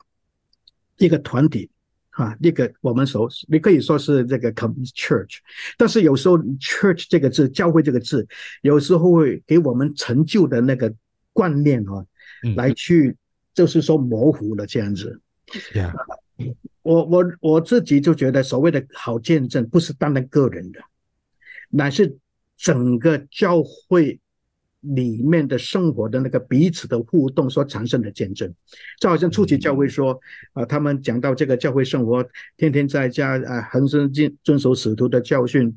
[1.00, 1.68] 一个团体，
[2.10, 5.38] 啊，那个我们说，你可以说是这个 church，
[5.76, 8.26] 但是有时候 church 这个字，教会这个字，
[8.62, 10.94] 有时候会给我们陈旧的那个
[11.32, 12.04] 观念啊，
[12.54, 13.16] 来去
[13.54, 15.20] 就是说模糊了这样子。
[15.72, 15.92] Yeah.
[16.82, 20.80] 我我我自己就觉得，所谓的好见证，不是单单个人的，
[21.70, 22.18] 乃是
[22.56, 24.20] 整个教会。
[24.80, 28.50] 里面的生活的那个彼此的互动所产生的见证，
[28.98, 30.18] 就好像初期教会说
[30.54, 32.26] 啊，他们讲到这个教会生活，
[32.56, 35.74] 天天在家啊，恒生遵遵守使徒的教训，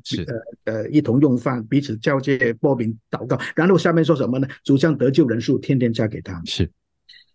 [0.64, 3.38] 呃呃，一同用饭，彼此交接、擘饼、祷告。
[3.54, 4.48] 然后下面说什么呢？
[4.64, 6.46] 主将得救人数天天加给他们。
[6.46, 6.70] 是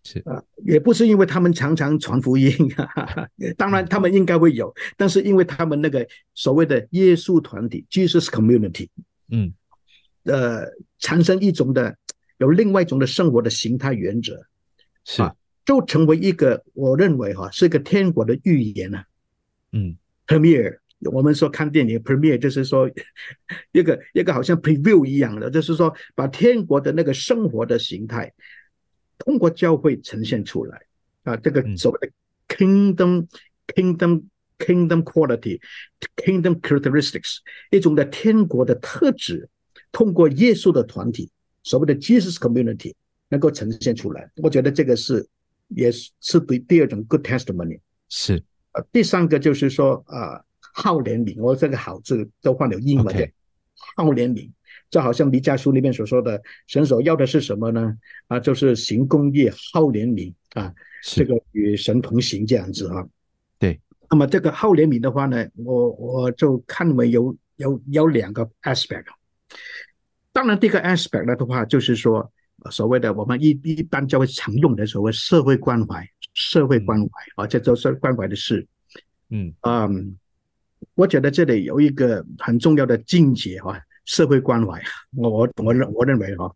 [0.02, 2.52] 是啊，也不是因为他们常常传福音，
[3.56, 6.04] 当然他们应该会有，但是因为他们那个
[6.34, 8.88] 所谓的耶稣团体 （Jesus Community），
[9.30, 9.52] 嗯。
[10.24, 10.66] 呃，
[10.98, 11.96] 产生一种的
[12.38, 14.40] 有另外一种的生活的形态原则，
[15.04, 15.22] 是。
[15.22, 19.04] 啊，就成为一个我认为哈是一个天国的预言啊，
[19.72, 19.96] 嗯
[20.26, 20.78] ，Premier
[21.12, 22.90] 我们说看电影 premiere 就是说
[23.72, 28.32] 一个一个好像 preview 一样的，就是说把天国的那个生活的形态
[29.16, 30.82] 通过教会呈现出来。
[31.22, 32.12] 啊，这个所谓的
[32.48, 33.26] kingdom
[33.68, 34.24] kingdom
[34.58, 35.60] kingdom quality
[36.16, 37.36] kingdom characteristics
[37.70, 39.48] 一种的天国的特质，
[39.92, 41.30] 通过耶稣的团体
[41.62, 42.94] 所谓的 Jesus community
[43.28, 45.26] 能够呈现出来，我觉得这个是
[45.68, 47.78] 也是是对第二种 good testimony
[48.08, 48.42] 是。
[48.72, 53.28] 呃，第三个就是说，呃，好怜悯，我这个好字都换了英文的.
[53.96, 54.48] 好怜悯，
[54.90, 57.96] 就好像弥迦书里面所说的，神所要的是什么呢？
[58.28, 60.72] 啊，就是行公义，好怜悯啊，
[61.02, 63.04] 这个与神同行这样子啊。
[63.58, 69.06] 对，那么这个好怜悯的话呢，我我就看为有有有两个 aspect。
[70.32, 72.32] 当然，第一个 aspect 呢的话，就是说
[72.70, 76.06] 所谓的我们一一般就会常用的所谓社会关怀。
[76.32, 78.64] 社会关怀啊，这都是关怀的事。
[79.30, 80.16] 嗯嗯，
[80.94, 84.80] 我觉得这里有一个很重要的境界哈，社会关怀。
[85.16, 86.54] 我我我认我认为哈，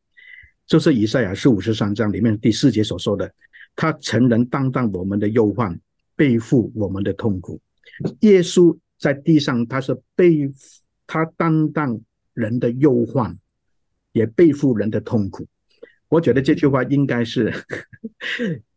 [0.65, 3.29] 就是以赛亚书五十三章里面第四节所说的，
[3.75, 5.77] 他曾能担当我们的忧患，
[6.15, 7.61] 背负我们的痛苦。
[8.21, 10.49] 耶稣在地上，他是背
[11.05, 12.01] 他担当
[12.35, 13.39] 人的忧患，
[14.13, 15.47] 也背负人的痛苦。
[16.09, 17.53] 我觉得这句话应该是。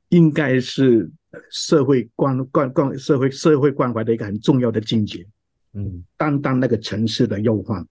[0.09, 1.11] 应该是
[1.51, 5.27] 社会关关关社会社会关怀的一个很重要的境界，
[5.73, 7.85] 嗯，担当那个城市的忧患。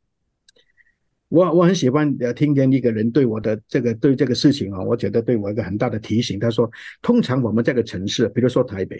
[1.28, 6.38] 我我很喜欢呃听见一个人对我的这个对这个事情啊，我觉得对我一个很大的提醒。
[6.40, 6.70] 他说，
[7.02, 8.98] 通常我们这个城市，比如说台北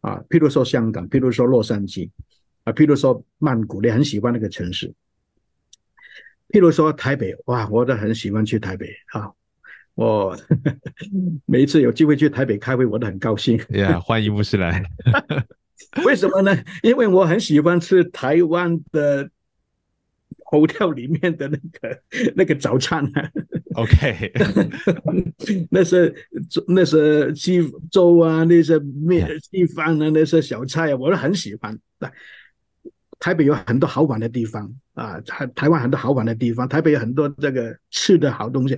[0.00, 2.08] 啊，譬如说香港，譬如说洛杉矶
[2.64, 4.90] 啊，譬如说曼谷，你很喜欢那个城市。
[6.52, 9.30] 譬如说台北，哇，我都很喜欢去台北啊。
[9.94, 10.36] 我
[11.46, 13.58] 每一次有机会去台北开会，我都很高兴。
[13.70, 14.82] 呀，欢迎牧师来。
[16.04, 16.56] 为什么呢？
[16.82, 19.28] 因为我很喜欢吃台湾的
[20.50, 22.02] hotel 里面的那个
[22.36, 23.30] 那个早餐啊。
[23.74, 24.30] OK，
[25.70, 26.14] 那些
[26.68, 31.78] 那些鸡粥啊，那些面鸡饭啊，那些小菜啊，我都很喜欢。
[33.22, 38.76] 台北有很多好玩的地方啊，台台湾很多好玩的地方，台北有很多这个吃的好东西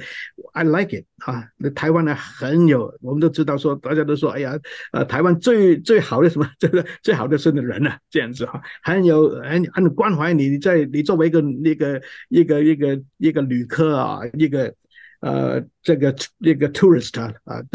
[0.52, 1.48] ，I like it 啊。
[1.56, 4.54] 那台湾呢很有，我们都知道说，大家都说，哎呀，
[4.92, 14.74] 呃，台湾最最好的什么， 这个最好的是人啊，这样子哈，很有很很关怀你，在你作为一个那个一个一个一个旅客啊，一个
[15.20, 17.32] 呃这个一个 tourist 啊，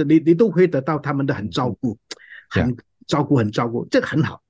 [0.08, 1.98] 你你都会得到他们的很照顾，
[2.48, 4.44] 很照顾很照顾，这个很好。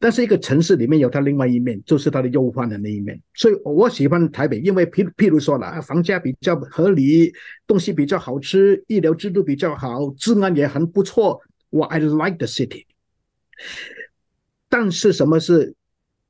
[0.00, 3.20] 但是一个城市里面有它另外一面，就是它的忧患的那一面。
[3.34, 7.32] 所以我喜欢台北，因为譬譬如说了，房价比较合理，
[7.66, 11.40] 东西比较好吃，医疗制度比较好，治安也很不错。
[11.70, 12.86] 我 I like the city。
[14.68, 15.74] 但是什么是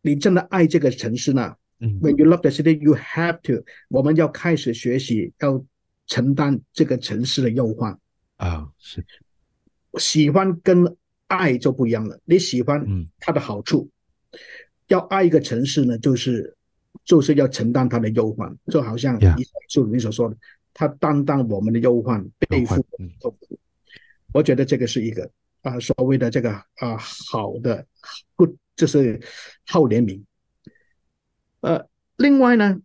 [0.00, 1.54] 你真的爱这个城市呢？
[1.80, 3.64] 嗯，When you love the city, you have to。
[3.88, 5.62] 我们要开始学习，要
[6.06, 7.98] 承担这个城市的忧患
[8.38, 8.68] 啊。
[8.78, 9.04] 是，
[9.98, 10.96] 喜欢跟。
[11.29, 12.18] 爱就不一样了。
[12.24, 12.85] 你喜欢
[13.20, 13.89] 它的好处，
[14.33, 14.39] 嗯、
[14.89, 16.57] 要爱一个城市呢，就是
[17.05, 19.18] 就是要承担它的忧患，就好像
[19.68, 20.37] 书里面所说的，
[20.74, 22.74] 他担当我们的忧患，背负
[23.20, 23.55] 痛苦。
[23.55, 23.59] 嗯、
[24.33, 25.24] 我觉得这个是一个
[25.62, 27.87] 啊、呃，所谓的这个啊、呃，好的
[28.35, 29.20] 不就是
[29.66, 30.22] 好怜悯。
[31.61, 32.81] 呃，另外呢，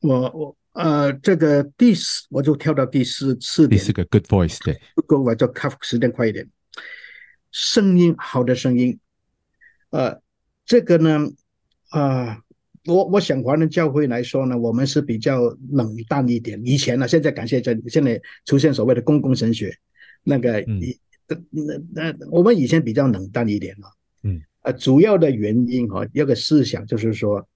[0.00, 6.48] 我我呃，这个第四我就跳到第四四点，第四个 good voice 对，不够我就 cut 时间快一点。
[7.56, 8.98] 声音好的声音，
[9.90, 10.20] 呃，
[10.66, 11.30] 这个呢，
[11.90, 12.42] 啊、呃，
[12.86, 16.60] 我我想华人教会来说呢，我们是比较冷淡一点。
[16.64, 19.72] 以前呢，现在感谢这现在出现所谓的公共神学，
[20.24, 20.82] 那个，嗯，
[21.94, 23.86] 那那我们以前比较冷淡一点啊，
[24.24, 27.48] 嗯，呃，主要的原因哈，有个思想就是说，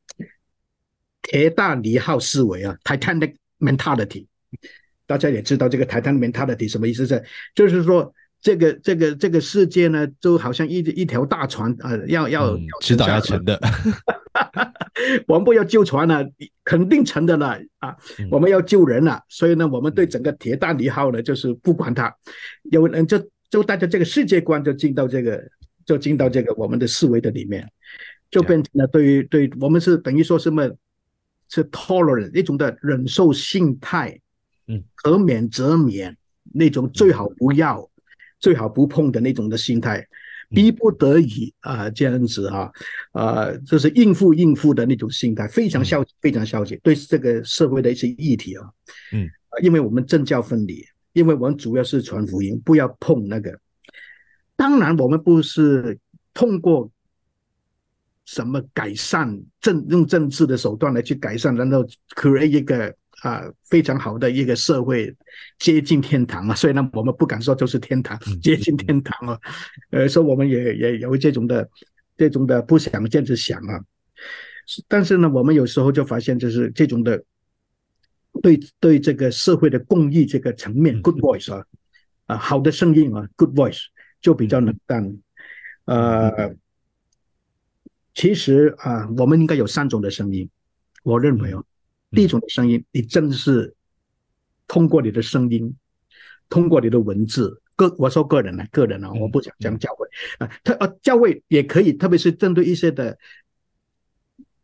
[1.22, 4.26] 铁大尼号思维啊，Titanic mentality，
[5.08, 7.04] 大家也知道这个 Titanic mentality 什么意思？
[7.04, 8.14] 是就是说。
[8.40, 13.60] 这个这个这个世界呢，就好像一一条大船啊、呃，要要迟早要沉的。
[15.26, 16.24] 我们不要救船了，
[16.64, 17.96] 肯定沉的了啊！
[18.30, 22.14] 我们要救人了，所以呢，我们对整个铁达尼号呢，就是不管它，
[22.70, 23.18] 有人就
[23.50, 25.42] 就带着这个世界观就进到这个，
[25.84, 27.68] 就进到这个我们的思维的里面，
[28.30, 30.68] 就变成了对于对我们是等于说什么，
[31.48, 34.20] 是 tolerant 一种的忍受心态，
[34.68, 36.16] 嗯，可免则免
[36.52, 37.88] 那种最好不要。
[38.40, 40.06] 最好不碰的那种的心态，
[40.50, 42.70] 逼不得已啊，这样子啊，
[43.12, 48.64] 啊，就是应付应付的那种心态，非常消极，非常消极，对这个社会的一些议题啊，
[49.12, 49.28] 嗯，
[49.62, 53.58] 因为我们政教分离，因为我们主要是传福音，不要碰那个。
[54.56, 55.98] 当然，我们不是
[56.34, 56.90] 通过
[58.24, 61.86] 什么改善政用政治的手段来去改善，然后
[62.16, 65.14] create 一个啊、呃、非常好的一个社会，
[65.58, 66.54] 接近天堂啊。
[66.54, 69.38] 虽然我们不敢说就是天堂， 接近天堂啊，
[69.90, 71.68] 呃，所以我们也也有这种的
[72.16, 73.84] 这种的不想这样子想啊。
[74.86, 77.22] 但是呢，我们有时候就发现，就是这种的
[78.42, 81.64] 对对这个社会的公益这个层面，good voice 啊，
[82.26, 83.84] 啊好的声音啊，good voice
[84.20, 85.18] 就比较冷淡，
[85.84, 86.54] 呃。
[88.14, 90.50] 其实啊，我们应该有三种的声音。
[91.04, 91.64] 我认为哦，
[92.10, 93.74] 第一种的声音，你真的是
[94.66, 95.74] 通过你的声音，
[96.48, 100.06] 通过你的文字，个我说个人呢，个人啊，我不想讲教会
[100.38, 103.18] 啊，特呃教会也可以，特别是针对一些的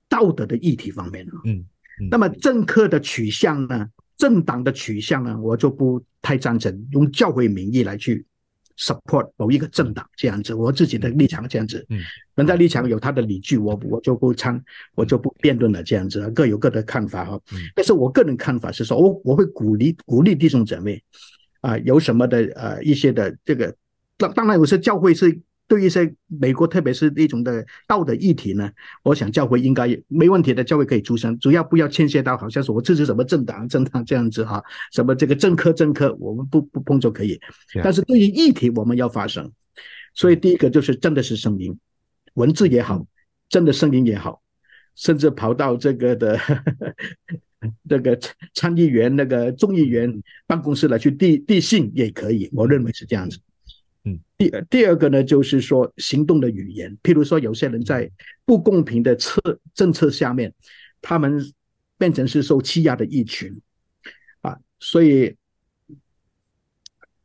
[0.09, 1.32] 道德的议题方面啊。
[1.45, 1.64] 嗯。
[2.11, 8.26] 那么政客的取向呢，政党的取向呢，我就不太赞成用教会名义来去。
[8.79, 12.01] Support 某一个政党这样子，我自己的立场这样子，嗯，
[12.35, 14.62] 人家立场有他的理据，我我就不参，
[14.95, 17.41] 我就不辩论了这样子，各有各的看法哈。
[17.75, 21.03] 但是我个人看法是说，我我会鼓励鼓励弟兄姊妹
[21.61, 23.75] 啊，有什么的呃一些的这个，
[24.16, 25.41] 当当然有些教会是。
[25.67, 28.71] 对一些美国，特别是那种的道德议题呢，
[29.03, 34.62] 我想教会应该没问题的，教会可以出声，主要不要牵涉到好像是我支持什么政党政党这样子哈，
[34.93, 37.41] 什么这个政客政客，我们不不碰就可以。
[37.83, 39.51] 但是对于议题，我们要发声。
[40.15, 41.77] 所以第一个就是真的是声音，
[42.35, 43.05] 文字也好，
[43.49, 44.43] 真的声音也好，
[44.95, 46.39] 甚至跑到这个的
[47.89, 48.17] 这个
[48.55, 53.39] 参议员那个众议员办公室来去递递信也可以，我认为是这样子。
[54.07, 58.11] 嗯，第第二个呢，就是说行动的语言，譬如说有些人在
[58.45, 59.41] 不公平的策
[59.75, 60.53] 政策下面，
[61.01, 61.41] 他们
[61.97, 63.59] 变成是受欺压的一群。
[64.43, 65.35] 啊，所以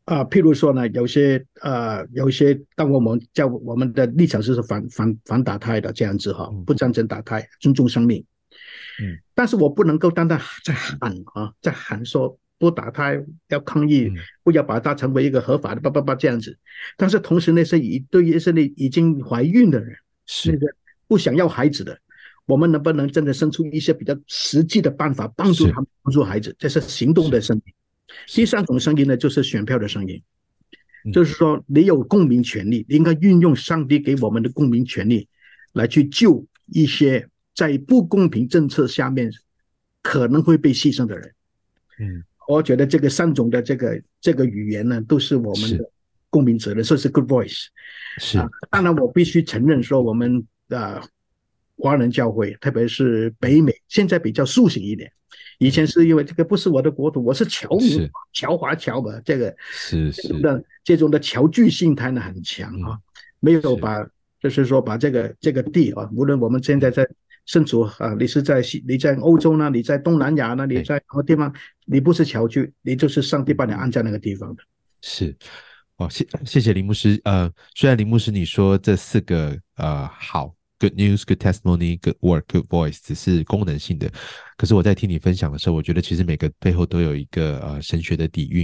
[0.06, 8.26] 啊，譬如说呢，有些呃，有些当我们叫我们的立场是反反反打胎的这样子哈，不赞成打胎，尊重生命，
[9.02, 10.98] 嗯，但是我不能够单单在喊
[11.34, 12.40] 啊，在喊说。
[12.60, 14.12] 不打胎要抗议，
[14.44, 16.56] 不要把它成为一个合法的叭叭叭这样子。
[16.98, 20.68] 但是同时那些已对于一些已经怀孕的人，是那个
[21.08, 21.98] 不想要孩子的，
[22.46, 26.54] 我们能不能真的生出一些比较实际的办法，帮助他们帮助孩子？
[26.60, 27.74] 这是行动的声音。
[28.28, 30.22] 第三种声音呢，就是选票的声音，
[31.14, 35.30] 就是说你有公民权利，你应该运用上帝给我们的公民权利
[35.72, 39.32] 来去救一些在不公平政策下面
[40.02, 41.34] 可能会被牺牲的人。
[42.00, 42.24] 嗯。
[42.50, 45.88] 我觉得这个三种的这个这个语言呢，都是我们的
[46.32, 47.68] 公民责任，说是，是 good voice。
[48.18, 51.00] 是、啊，当然我必须承认说，我们的
[51.78, 55.12] 华人教会，特别是北美，现在比较苏醒一点。
[55.60, 60.34] 以前是因为这个不是我的国土，我是侨民，侨华侨嘛，这个是是。
[60.42, 62.98] 的，这种的侨居心态呢很强啊，
[63.40, 64.04] 没有把
[64.42, 67.08] 就是说把这个这个地啊，无论我们现在在。
[67.50, 69.72] 身处啊，你是在西，你在欧洲呢？
[69.72, 70.68] 你在东南亚呢？
[70.68, 71.52] 你在什么地方？
[71.86, 74.62] 你不是侨居，你就是上帝把你安在那个地方的。
[75.02, 75.36] 是，
[75.96, 77.20] 哦，谢谢谢林牧师。
[77.24, 84.08] 呃，虽然林牧师你说这四个呃好，good news，good testimony，good work，good voice，只是功能性的，
[84.56, 88.64] 可是我在听你分享的时候，我觉得其实每个背后都有一个呃神学的底蕴。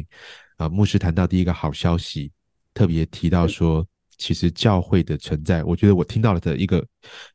[0.57, 2.31] 啊、呃，牧师谈到第一个好消息，
[2.71, 3.83] 特别提到说。
[4.17, 6.85] 其实教会的存在，我觉得我听到了的一个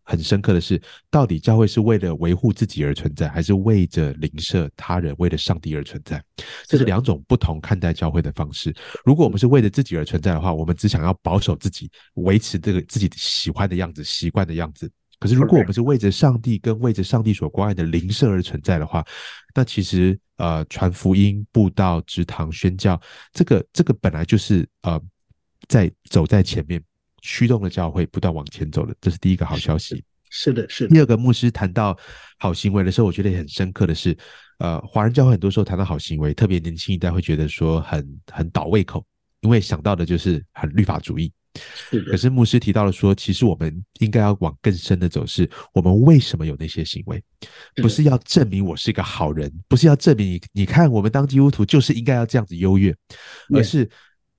[0.02, 6.22] 很深刻的是，到底教会是为了维护自己而存在，还是为着邻舍他人、为了上帝而存在？
[6.66, 8.74] 这是两种不同看待教会的方式。
[9.04, 14.90] 如果我们是为了自己而存在的话，我们只想要保守自己，维持这个自己喜欢的样子、习惯的样子。
[15.18, 19.04] 可是如果我们是为着上帝跟为着上帝所关爱的灵舍而存在的话，
[19.54, 22.98] 那其实呃，传福音、布道、职堂、宣教，
[23.32, 25.00] 这个这个本来就是呃。
[25.68, 26.82] 在走在前面，
[27.22, 30.02] 驱动了教会不断往前走的，这是第一个好消息。
[30.30, 30.94] 是的，是的。
[30.94, 31.96] 第二个，牧师谈到
[32.38, 34.16] 好行为的时候，我觉得也很深刻的是，
[34.58, 39.04] 呃，华人教会很多时候谈到好行为，特别年轻一代会觉得说很很倒胃口，
[39.40, 41.32] 因为想到的就是很律法主义。
[41.74, 42.12] 是的。
[42.12, 47.20] 可是牧师提到了说，其实我们应该要往更深的走，是我们为什么有那些行为？
[47.74, 52.94] 不是要证明我是一个好人，不是要证明你你看我们当基督徒就是应该要这样子优越，
[53.52, 53.90] 而是。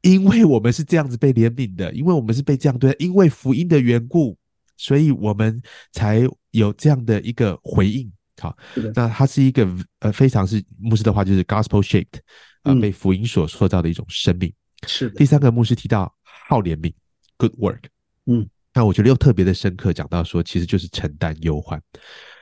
[0.02, 4.36] 因为我们是这样子被怜悯的，因为我们是被这样对待，因为福音的缘故，
[4.78, 8.12] 所以我们才有这样的一个回应。
[8.40, 8.58] 好，
[8.96, 9.68] 那它是一个
[10.00, 12.18] 呃非常是牧师的话就是 gospel shaped
[12.64, 14.52] 啊、呃，被福音所塑造的一种生命。
[14.88, 15.16] 是的。
[15.16, 16.12] 第三个牧师提到
[16.48, 16.92] 好怜悯
[17.38, 17.84] ，good work。
[18.26, 21.80] 嗯，那我觉得又特别的深刻，讲到说其实就是承担忧患。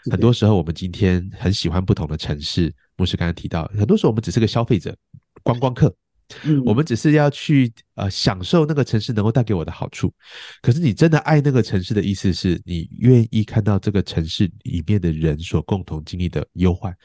[0.09, 4.95] 很多时候我们今天很喜欢不同的城市，牧师刚才提到，很多时候我们只是个消费者、
[5.43, 5.93] 观光客。
[6.43, 10.13] 嗯，我们只是要去呃享受那个城市能够带给我的好处。
[10.61, 16.95] 可是你真的爱那个城市的意思是你愿意看到这个城市里面的人所共同经历的忧患，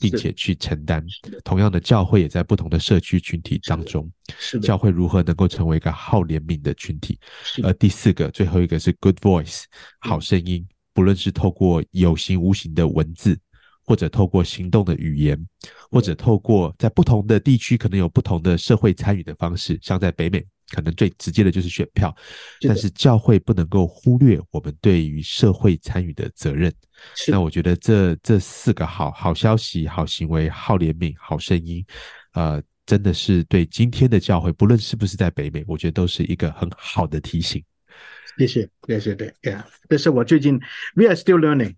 [0.00, 1.04] 并且去承担。
[1.44, 7.18] 同样的，教会也在不同的社区群体当中，是，教会如何能够成为一个好怜悯的群体。
[7.62, 9.62] 而第四个，最后一个是 good voice，
[10.00, 13.38] 好声音，不论是透过有形无形的文字。
[13.84, 15.38] 或者透过行动的语言，
[15.90, 22.14] 或者透过在不同的地区可能有不同的社会参与的方式，像在北美，可能最直接的就是选票。
[22.62, 26.72] 但是教会不能够忽略我们对于社会参与的责任。
[27.28, 31.84] 那我觉得这这四个好好消息、好行为、好怜悯、好声音，
[32.32, 37.62] 呃，真的是对今天的教会，不论是不是在北美，我觉得都是一个很好的提醒。
[38.38, 39.32] 谢谢，谢谢，对，
[39.88, 40.58] 这是我最近
[40.94, 41.74] ，We are still learning。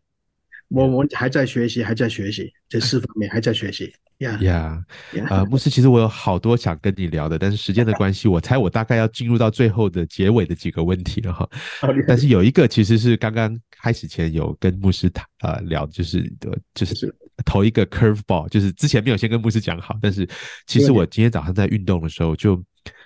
[0.68, 3.92] 我我还在学习，还在学习，这 四方面还在学习。
[4.20, 4.82] 呀呀，
[5.28, 11.46] 呃，牧师，其实我有好多想跟你聊的，但是时间的关系，我猜我大概要进入到最后的结尾的几个问题了哈。
[12.08, 16.22] 但是有一个其实是刚刚开始前有跟牧师谈呃聊，就是
[16.74, 17.14] 就是
[17.44, 20.26] 投一个 curve ball，就是之前没有先跟牧师讲好，但是
[20.66, 22.64] 其实我今天早上在运动的时候就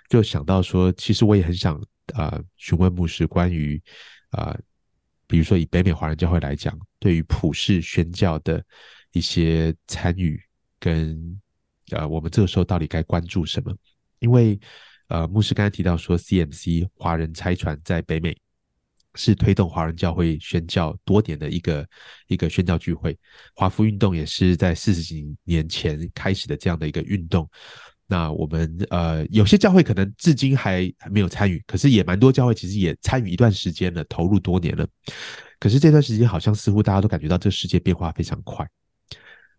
[0.08, 1.76] 就想到说，其实我也很想
[2.14, 3.82] 呃询问牧师关于
[4.30, 4.56] 呃。
[5.30, 8.60] 比如说，以北美华人教会来讲，对于普世宣教的
[9.12, 10.42] 一些参与，
[10.80, 11.40] 跟
[11.92, 13.72] 呃，我们这个时候到底该关注什么？
[14.18, 14.58] 因为
[15.06, 18.36] 呃，牧师刚才提到说，CMC 华人差传在北美
[19.14, 21.88] 是推动华人教会宣教多年的一个
[22.26, 23.16] 一个宣教聚会，
[23.54, 27.48] 华服运动也是在四十几年前开始的这样的一个运动。
[28.10, 34.84] 那我们呃，有些教会可能至今还还没有参与，可是也蛮多教会其实也参与一段时间了，投入多年了。
[35.60, 38.68] 可是这段时间好像似乎大家都感觉到这个世界变化非常快，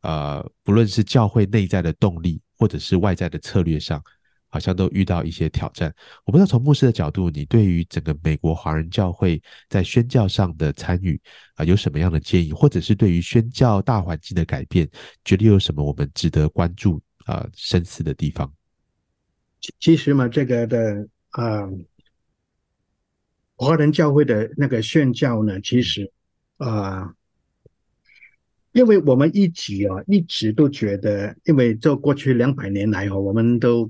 [0.02, 4.04] 呃，不论是教会内在的动力，或者是外在的策略上，
[4.50, 5.94] 好像都遇到一些挑战。
[6.26, 11.18] 我不知道从牧师的角度，你对于整个美国华人教会在宣教上的参与
[11.56, 14.90] 啊，有什么样的建议，或者是对于宣教大环境的改变，
[15.24, 17.02] 觉得有什么我们值得关注？
[17.32, 18.52] 啊，深思的地方。
[19.80, 21.70] 其实嘛，这个的啊，
[23.56, 26.12] 华人教会的那个宣教呢，其实
[26.58, 27.14] 啊，
[28.74, 33.90] 因为我们一直啊，一直都觉得，因为这过去两百年来哦，我们都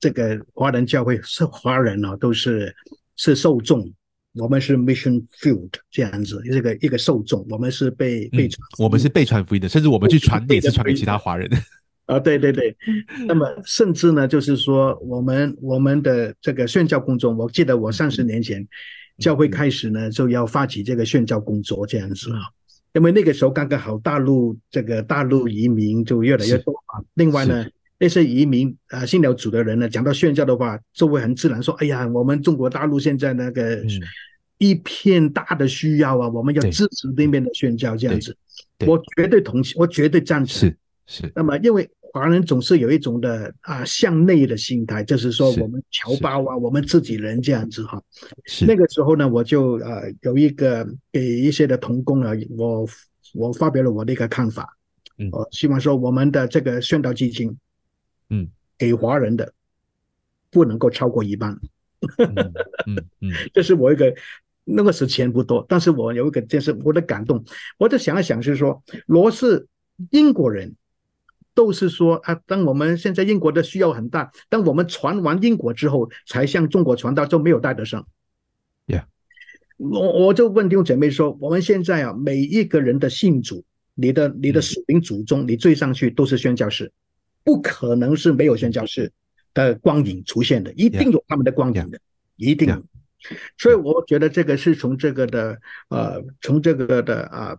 [0.00, 2.74] 这个华人教会是华人哦，都是
[3.16, 3.92] 是受众，
[4.34, 11.50] 我们是 mission field 这样子，这个一个受众，我们是被被传、嗯，我们是被传福音的，甚至我们去传递也是传给其他华人。
[12.12, 12.76] 啊，对对对，
[13.26, 18.66] 那么甚至呢，就是说，我们我们的这个宣教工作，我记得我三十年前
[19.18, 22.40] 教会开始呢，就要发起这个宣教工作这样子啊，
[22.92, 27.00] 因为那个时候刚刚好大陆这个大陆移民就越来越多啊。
[27.14, 27.66] 另外呢，
[27.98, 33.82] 那些移民啊信教组的人呢，讲到宣教的话，就会很自然说：“哎呀，我们中国大陆现在那个
[34.58, 38.36] 一片大的需要啊，我们要支持那边的宣教这样子。”
[38.86, 40.68] 我绝对同情，我绝对赞成。
[40.68, 48.02] 是是，那么因为华人总是有一种的啊向内的心态，就是说我们侨胞啊，我们自己人这样子哈。
[48.66, 52.86] 那个时候呢，我就呃有一个给一些的童工啊，我
[53.32, 54.76] 我发表了我的一个看法，
[55.16, 57.56] 嗯，我希望说我们的这个宣导基金，
[58.28, 58.46] 嗯，
[58.76, 59.50] 给华人的
[60.50, 61.58] 不能够超过一半，
[62.18, 62.34] 嗯
[62.86, 63.30] 嗯，嗯。
[63.54, 64.14] 这是我一个
[64.64, 67.42] 那个时钱不多，但是我有一个就是我的感动，
[67.78, 69.66] 我就想一想是说，罗是
[70.10, 70.74] 英国人。
[71.54, 78.06] 都是说啊，当我们现在英国的需要很大，当我们传完英国之后，才向中国传道，就没有带得上。
[78.86, 79.04] Yeah，
[79.76, 86.90] 我我就问弟兄姐妹说，我们现在啊，每一个人的信主，你的你的属灵祖宗，你追上去都是宣教士，
[87.44, 89.12] 不可能是没有宣教士
[89.52, 92.00] 的光影出现的，一定有他们的光影的，
[92.36, 92.82] 一定。
[93.58, 97.56] 所以我觉得这个是从这个的呃，从这个的啊。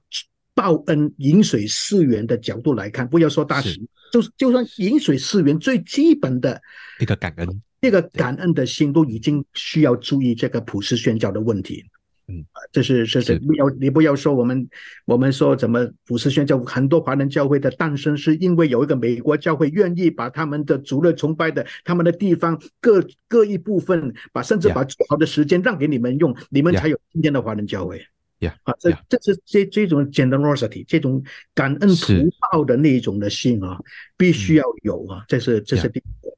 [0.55, 3.79] 报恩饮水思源的角度来看，不要说大使，
[4.11, 4.29] 就是。
[4.37, 6.61] 就算饮水思源最基本的
[6.99, 11.83] 一个感恩，一个感恩的心都已经需要注意这个普世宣教的问题。
[12.27, 14.65] 嗯，这是这是不要你不要说我们
[15.05, 27.97] 我们说怎么普世宣教，很多华人教会的诞生是因为有一个美国教会愿意把他们的主日崇拜的他们的地方各各一部分，把甚至把最好的时间让给你们用，你们才有今天的华人教会。
[27.97, 28.05] Yeah,
[28.47, 31.23] 啊，这这是这这种 generosity，这种
[31.53, 33.79] 感恩图报的那种的心啊，
[34.17, 36.29] 必须要有啊，这是这是第一个。
[36.29, 36.33] Yeah.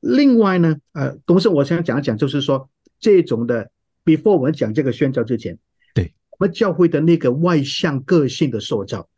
[0.00, 2.68] 另外呢，呃，同时我想讲一讲，就是说
[3.00, 3.70] 这种的
[4.04, 5.58] ，before 我们讲这个宣教之前，
[5.94, 9.08] 对，我们教会的那个外向个性的塑造，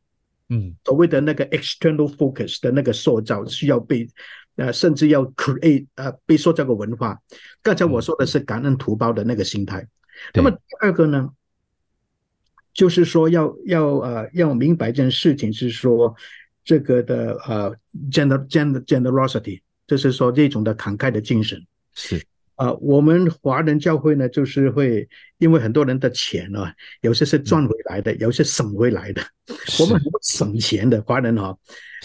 [0.49, 4.09] 嗯，所谓的那个 external focus 的那个塑造，需要被
[4.57, 7.19] 呃，甚至要 create 呃，比如说这个文化。
[7.63, 9.87] 刚才我说的是感恩图报的那个心态。
[10.33, 11.29] 那么第二个呢，
[12.79, 16.14] 就是说要要呃要明白一件事情是说
[16.64, 17.74] 这个的呃
[18.09, 21.61] gener gener generosity，就是说这种的慷慨的精神
[21.93, 22.22] 是。
[22.55, 25.09] 啊、呃，我们华人教会呢，就是会
[25.39, 29.22] 因为很多人的钱啊，有些是赚回来的，嗯、有些省回来的。
[29.81, 31.57] 我们很省钱的华人啊，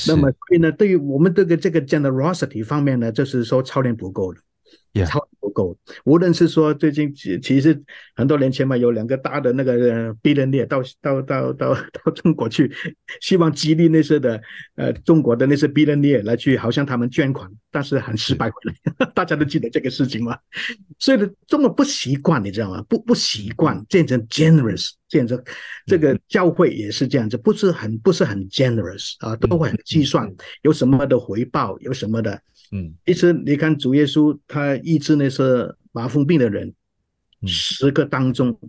[0.08, 4.42] 那么所以呢，对于我们这个这个 generosity 方面呢，就是说操练不够的。
[4.94, 5.76] 也超不够，
[6.06, 7.80] 无论是说最近其其实
[8.16, 12.72] 很多年前嘛，有两个大的那个 billionaire 到到到到到中国去，
[13.20, 14.40] 希望激励那些的
[14.76, 20.38] 呃中国的那些 billionaire 来去，好像他们捐款，但是很失败回来， 大家都记得这个事情吗？
[21.00, 22.84] 所以呢，中国不习惯，你知道吗？
[22.88, 25.44] 不不习惯变成 generous，变成
[25.88, 30.32] 这个教会也是这样子，不是很不是很 generous 啊，都会很计算
[30.62, 32.40] 有什么的回报，有什么的。
[32.76, 35.44] 嗯，其实你看主耶稣他医治那些
[35.92, 36.74] 麻风病的人，
[37.42, 38.60] 嗯、十个当中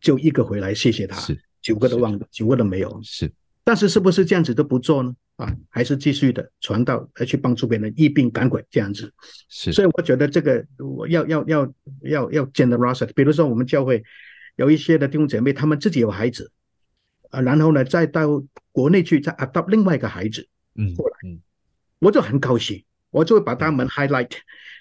[0.00, 3.00] 就一个回来谢谢他，是九个都忘了，九个都没有。
[3.02, 3.32] 是，
[3.64, 5.12] 但是是不是这样子都不做呢？
[5.34, 9.12] 啊，还是继续的传道来去帮助别人疫病赶鬼这样子。
[9.48, 13.12] 是，所以我觉得这个我要要要要要 generosity。
[13.14, 14.04] 比如说我们教会
[14.54, 16.52] 有一些的弟兄姐妹，他们自己有孩子
[17.30, 18.40] 啊，然后呢再到
[18.70, 20.46] 国内去再 adopt 另外一个孩子，
[20.76, 21.40] 嗯，过来，嗯，
[21.98, 22.84] 我就很高兴。
[23.12, 24.32] 我就会把他们 highlight，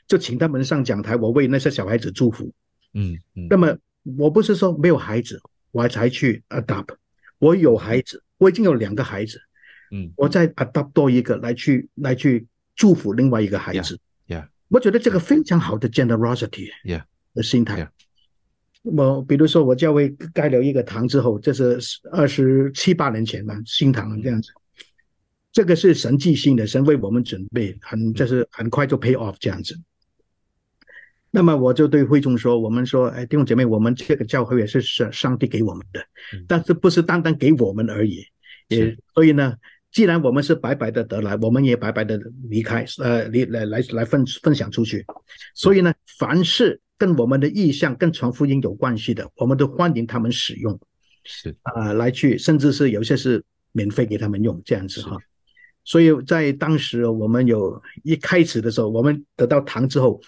[0.08, 2.52] 就请他们上讲台，我为那些小孩子祝福。
[2.96, 3.46] 嗯嗯。
[3.48, 3.78] 那么
[4.18, 5.40] 我不是说没有孩子，
[5.72, 6.96] 我才去 adopt。
[7.38, 9.40] 我有孩子，我已经有两个孩子。
[9.92, 10.12] 嗯。
[10.16, 14.00] 我再 adopt 多一个来去来去祝福另外一个孩子。
[14.28, 14.48] Yeah。
[14.70, 16.72] 我觉得这个非常好的 generosity。
[16.84, 17.04] Yeah。
[17.36, 17.92] 的心态。
[18.84, 21.80] 我比如说我教会盖了一个堂之后，这是
[22.12, 24.52] 二十七八年前吧，新堂这样子。
[25.52, 29.78] 这个是神迹性的，神为我们准备，很就是很快就 pay off 这样子。
[31.34, 36.06] 那么我就对会众说：“我们说，哎，弟兄姐妹，我们这个教会也是上上帝给我们的，
[36.46, 38.22] 但是不是单单给我们而已。
[38.68, 39.56] 也所以呢，
[39.94, 45.06] 既然我们是白白的得来，我们也白白的离开，呃，离来来来分分享出去。
[45.56, 50.78] 所以呢，凡是跟我们的意向、跟传福音有关系的，我们都欢迎他们使用，
[51.24, 53.42] 是啊、呃，来去，甚至是有些是
[53.72, 55.18] 免费给他们用这样子哈。”
[55.84, 60.22] 所以在当时，我们有一开始的时候，我们得到糖之后，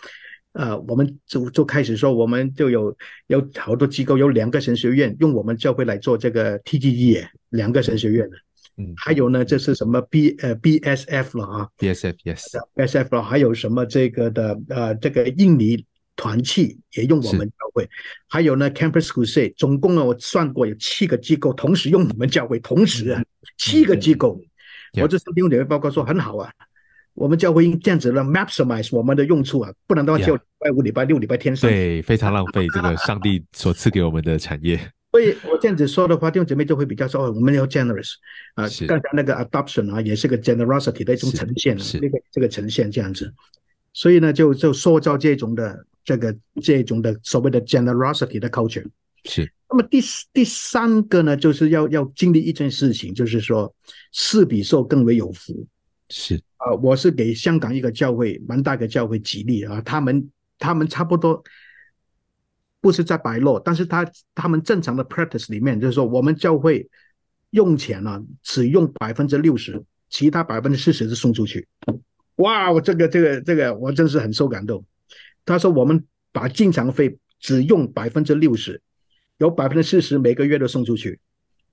[0.54, 2.96] 呃，我们就就开始说，我们就有
[3.28, 8.28] 有好多机构，有两个神学院用我们教会来做这个 TGE，两个神学院。
[8.30, 8.36] 的，
[8.78, 15.86] 嗯，还有呢，这是什么 B 呃 BSF 了啊，BSF yes，BSF 了，还有什么这个的呃这个印尼
[16.16, 17.88] 团契也用我们教会，
[18.28, 23.24] 还有呢 Campus Crusade，总共呢我算过有七个机构同时用我们教会，同时啊
[23.58, 24.42] 七个机构。
[25.02, 26.52] 我这是弟兄姐妹报告说很好啊，
[27.14, 31.70] 我们教会应这样子来 maximize 我们的用处啊，不然的话就礼拜五、礼拜六、礼拜天上。
[31.70, 34.80] 对，非常浪费这个上帝所赐给我们的产业。
[35.12, 38.14] 所以我这样子说的话，弟兄姐妹就会比较说，哦，我们要 generous
[38.56, 43.32] 啊，刚才那个 adoption 啊，也是个 generosity 的一种呈现，这个这个呈现这样子，
[43.94, 48.86] 所以呢，就就塑造这种的这个这种的所谓的 generosity 的 culture。
[49.26, 50.00] 是，那么第
[50.32, 53.74] 第三个呢，就是要要经历一件事情，就是说，
[54.12, 55.66] 施比受更为有福。
[56.10, 61.44] 是啊、呃，我是给香港一个教会，蛮大个教会举例啊，他们他们差不多
[62.82, 66.88] 不是在白落，但是他他们正常的 practice 里面，就是说，我们教会
[67.50, 71.68] 用钱呢、啊，只用百分之六十，其他百分之四十是送出去。
[72.36, 74.86] 哇，我这个这个这个，我真是很受感动。
[75.44, 78.80] 他说，我们把进场费只用百分之六十。
[79.44, 81.20] 有百分之四十每个月都送出去，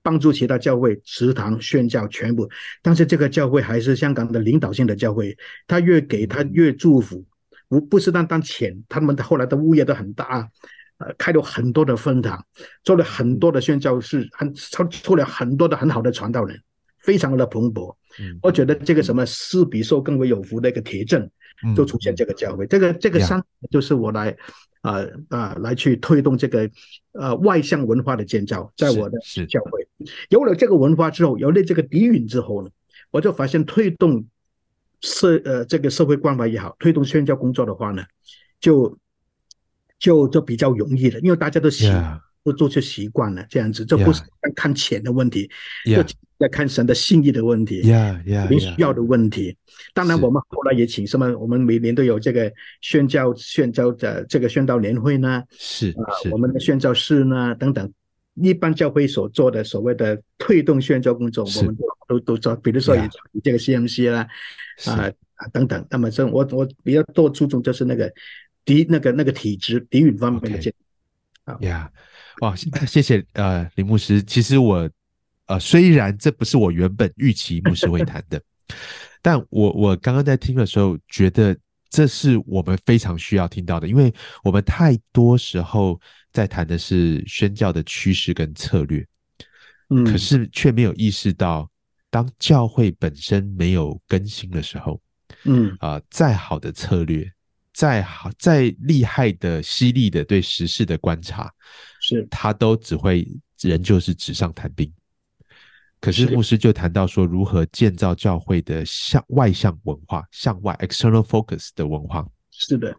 [0.03, 2.49] 帮助其他教会、祠堂、宣教全部。
[2.81, 7.23] 但是这个教会还是香港的领导性的教会，他越给他越祝福，
[7.69, 10.49] 不不是单单钱，他们的后来的物业都很大，
[10.97, 12.45] 呃，开了很多的分堂，
[12.83, 16.59] 做了很多的宣教士，很出出了很多的很好的传道人，
[16.99, 17.95] 非常的蓬勃。
[18.41, 21.29] 我觉得这个什么施比受更为有福的一个铁证，
[21.75, 22.67] 就出现这个教会。
[22.67, 24.35] 这个这个三就是我来。
[24.81, 24.97] 啊
[25.29, 26.67] 啊，来去推动这个
[27.11, 29.87] 呃外向文化的建造，在我的教会
[30.29, 32.69] 有了这个文化之后，有了这个底蕴之后呢，
[33.11, 34.25] 我就发现推动
[35.01, 38.03] 社呃这个社会关怀也好，推动宣教工作的话呢，
[38.59, 38.97] 就
[39.99, 41.87] 就就比较容易了，因为大家都习
[42.43, 44.21] 都做出习惯了，这样子，这不是
[44.55, 45.49] 看钱的问题，
[45.85, 46.03] 就
[46.39, 47.81] 在看神的心意的问题，
[48.25, 49.55] 人需要的问题。
[49.93, 51.37] 当然，我们后来也请什么？
[51.37, 57.93] 我们每年都有这个宣教宣教的这个宣道年会呢，是啊，我们的宣教士呢等等，
[58.35, 62.55] 一般教会所做的所谓的推动宣教工作，我们都都都做。
[62.55, 63.07] 比如说，也
[63.43, 64.27] 这个 CMC 啦，
[64.87, 65.85] 啊啊等等。
[65.91, 68.11] 那么这我我比较多注重就是那个
[68.65, 71.67] 底那个那个体质底蕴方面的建立。
[71.67, 71.91] 呀，
[72.41, 74.21] 哇，谢谢呃林牧师。
[74.21, 74.87] 其实我
[75.47, 78.41] 呃虽然这不是我原本预期牧师会谈的，
[79.21, 81.55] 但我我刚刚在听的时候觉得
[81.89, 84.13] 这是我们非常需要听到的，因为
[84.43, 85.99] 我们太多时候
[86.31, 89.05] 在谈的是宣教的趋势跟策略。
[89.93, 91.69] 嗯可是却没有意识到，
[92.09, 95.01] 当教会本身没有更新的时候，
[95.43, 97.29] 嗯啊、呃，再好的策略，
[97.81, 101.51] 再好再厉害的犀利的对时事的观察，
[101.99, 103.27] 是他都只会
[103.59, 104.93] 仍旧是纸上谈兵。
[105.99, 112.23] 可是牧师就谈到说，如何建造教会的向外向文化，向外 external focus 的文化。
[112.53, 112.95] 是的，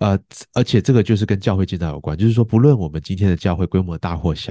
[0.00, 0.18] 呃，
[0.52, 4.50] 而且这个就是跟教会建造有关，就是说，不论我们今天的教会规模大或小，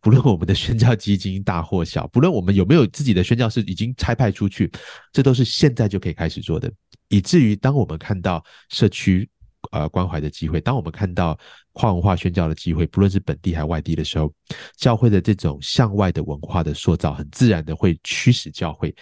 [0.00, 4.70] 不论我们的宣教基金大或小，不论我们有没有自己的宣教士已经差派出去，
[5.12, 6.72] 这都是现在就可以开始做的。
[7.08, 9.28] 以至于当我们看到社区
[9.72, 11.38] 呃关怀的机会，当我们看到
[11.72, 14.32] 跨文化宣教的机会，不论是本地还是外地的时候，
[14.76, 18.94] 教会的这种向外的文化的塑造，很自然的会驱使教会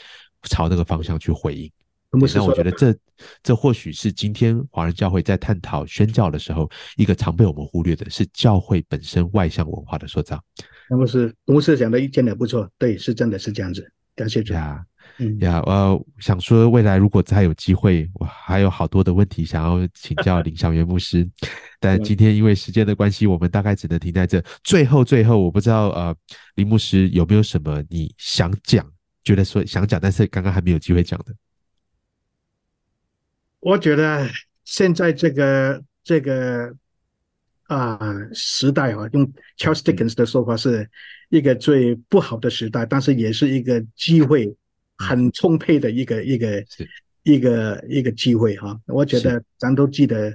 [0.42, 1.70] 朝那个方向去回应。
[2.12, 2.94] 那我觉得这
[3.42, 10.42] 这或许是今天华人教会在探讨宣教的时候，一个常被我们忽略的是教会本身外向文化的塑造。
[10.88, 13.90] 那么是董牧师讲的意见也不错，对，是真的是这样子。
[14.14, 14.82] 感谢主呀，
[15.18, 21.28] 嗯呀，呃，想说未来如果再有机会，我还有好多的问题想要请教林小元牧师，
[21.78, 24.42] 但今天因为时间的关系，我们大概只能停在这。
[24.64, 26.16] 最后，最后，我不知道呃，
[26.54, 28.90] 林牧师有没有什么你想讲，
[29.22, 31.34] 觉得说想讲，但是刚刚还没有机会讲的。
[33.66, 34.30] 我觉得
[34.64, 36.72] 现在这个这个
[37.64, 39.26] 啊、呃、时代啊，用
[39.58, 40.88] Charles Dickens 的说法，是
[41.30, 44.54] 一个最不好的时代，但是也是一个机会
[44.98, 46.64] 很充沛的一个一个
[47.24, 48.80] 一个一个机会哈。
[48.86, 50.32] 我觉得咱都记得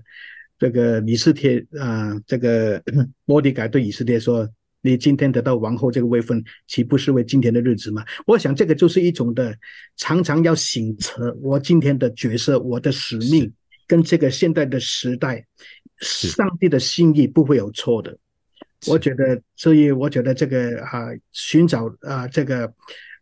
[0.59, 2.84] 这个以斯帖啊，这个
[3.23, 4.45] 莫迪改对以色列说。
[4.82, 8.03] 你今天得到王后这个位分，岂不是为今天的日子吗？
[8.25, 9.55] 我想这个就是一种的，
[9.95, 13.51] 常常要省察我今天的角色，我的使命
[13.88, 15.45] 跟这个现代的时代，
[15.99, 18.17] 上帝的心意不会有错的。
[18.88, 22.73] 我觉得，所以我觉得这个啊，寻找啊，这个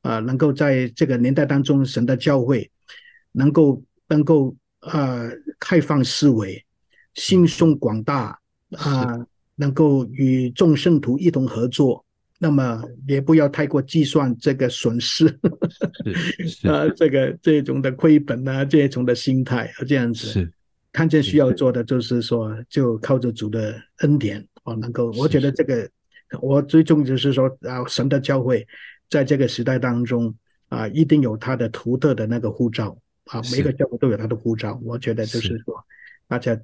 [0.02, 2.72] 啊，能够在这个年代当中，神的教会
[3.34, 5.30] 能够能够啊，
[5.60, 6.66] 开放思维，
[7.16, 8.40] 心胸广大
[8.78, 9.26] 啊。
[9.60, 12.06] 能够与众圣徒一同合作，
[12.40, 15.28] 那么也不要太过计算这个损失，
[16.64, 20.54] 啊，这个这种的亏本啊，这种的心态，这样子，是。
[20.94, 25.90] 看见需要做的，就是说，就靠着主的恩典，啊，能够，我觉得这个，
[26.42, 28.66] 我最终就是说，啊，神的教会
[29.10, 30.34] 在这个时代当中，
[30.70, 35.58] 啊，一定有他的独特的那个护照，啊，每个教会都有他的护照，我觉得就是。
[35.66, 35.76] 说，
[36.30, 36.58] 大家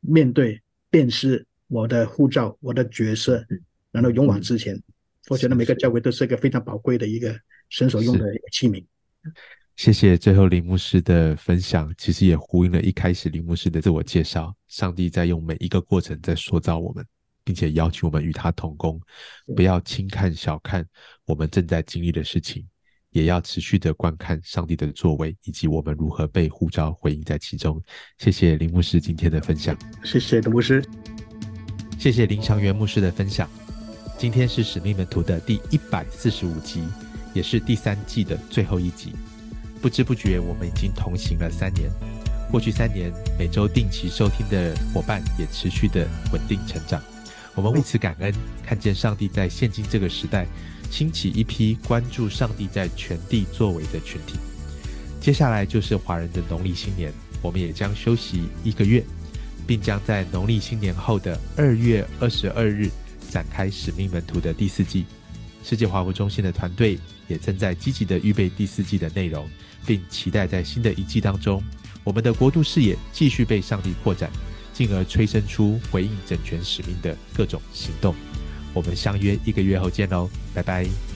[0.00, 1.46] 面对辨识。
[1.68, 3.44] 我的护照，我的角色，
[3.90, 4.80] 然后勇往直前。
[5.28, 7.34] 我觉得每个教会都是一个非常宝贵的一个
[7.70, 8.84] 神所用的一个器皿。
[9.74, 14.54] 谢谢最后林牧师的分享，其实也呼应了一开始林牧师的自我介绍。
[14.68, 17.04] 上帝在用每一个过程在塑造我们，
[17.42, 19.00] 并且邀请我们与他同工，
[19.56, 20.86] 不要轻看小看
[21.24, 22.64] 我们正在经历的事情，
[23.10, 27.82] 也要持续的观看上帝的作为，以及我们如何被呼召回应在其中。
[28.18, 29.76] 谢谢林牧师今天的分享。
[30.04, 30.84] 谢谢林牧师。
[32.04, 33.48] 谢谢林祥元牧师的分享。
[34.18, 36.84] 今天是使命门徒的第一百四十五集，
[37.32, 39.14] 也是第三季的最后一集。
[39.80, 41.90] 不知不觉，我们已经同行了三年。
[42.50, 47.02] 过去三年，每周定期收听的伙伴也持续的稳定成长。
[47.54, 48.30] 我们为此感恩，
[48.62, 50.46] 看见上帝在现今这个时代
[50.90, 54.34] 兴起一批关注上帝在全地作为的群体。
[55.22, 59.02] 接下来就是华人的农历新年，我们也将休息一个月。
[59.66, 62.90] 并将在农历新年后的二月二十二日
[63.30, 65.04] 展开使命门徒的第四季。
[65.62, 69.48] 世界华服中心的团队也正在积极的预备第四季的内容，
[69.86, 71.62] 并期待在新的一季当中，
[72.04, 74.30] 我们的国度视野继续被上帝扩展，
[74.72, 78.14] 进而催生出回应整全使命的各种行动。
[78.74, 81.13] 我们相约一个月后见喽，拜拜。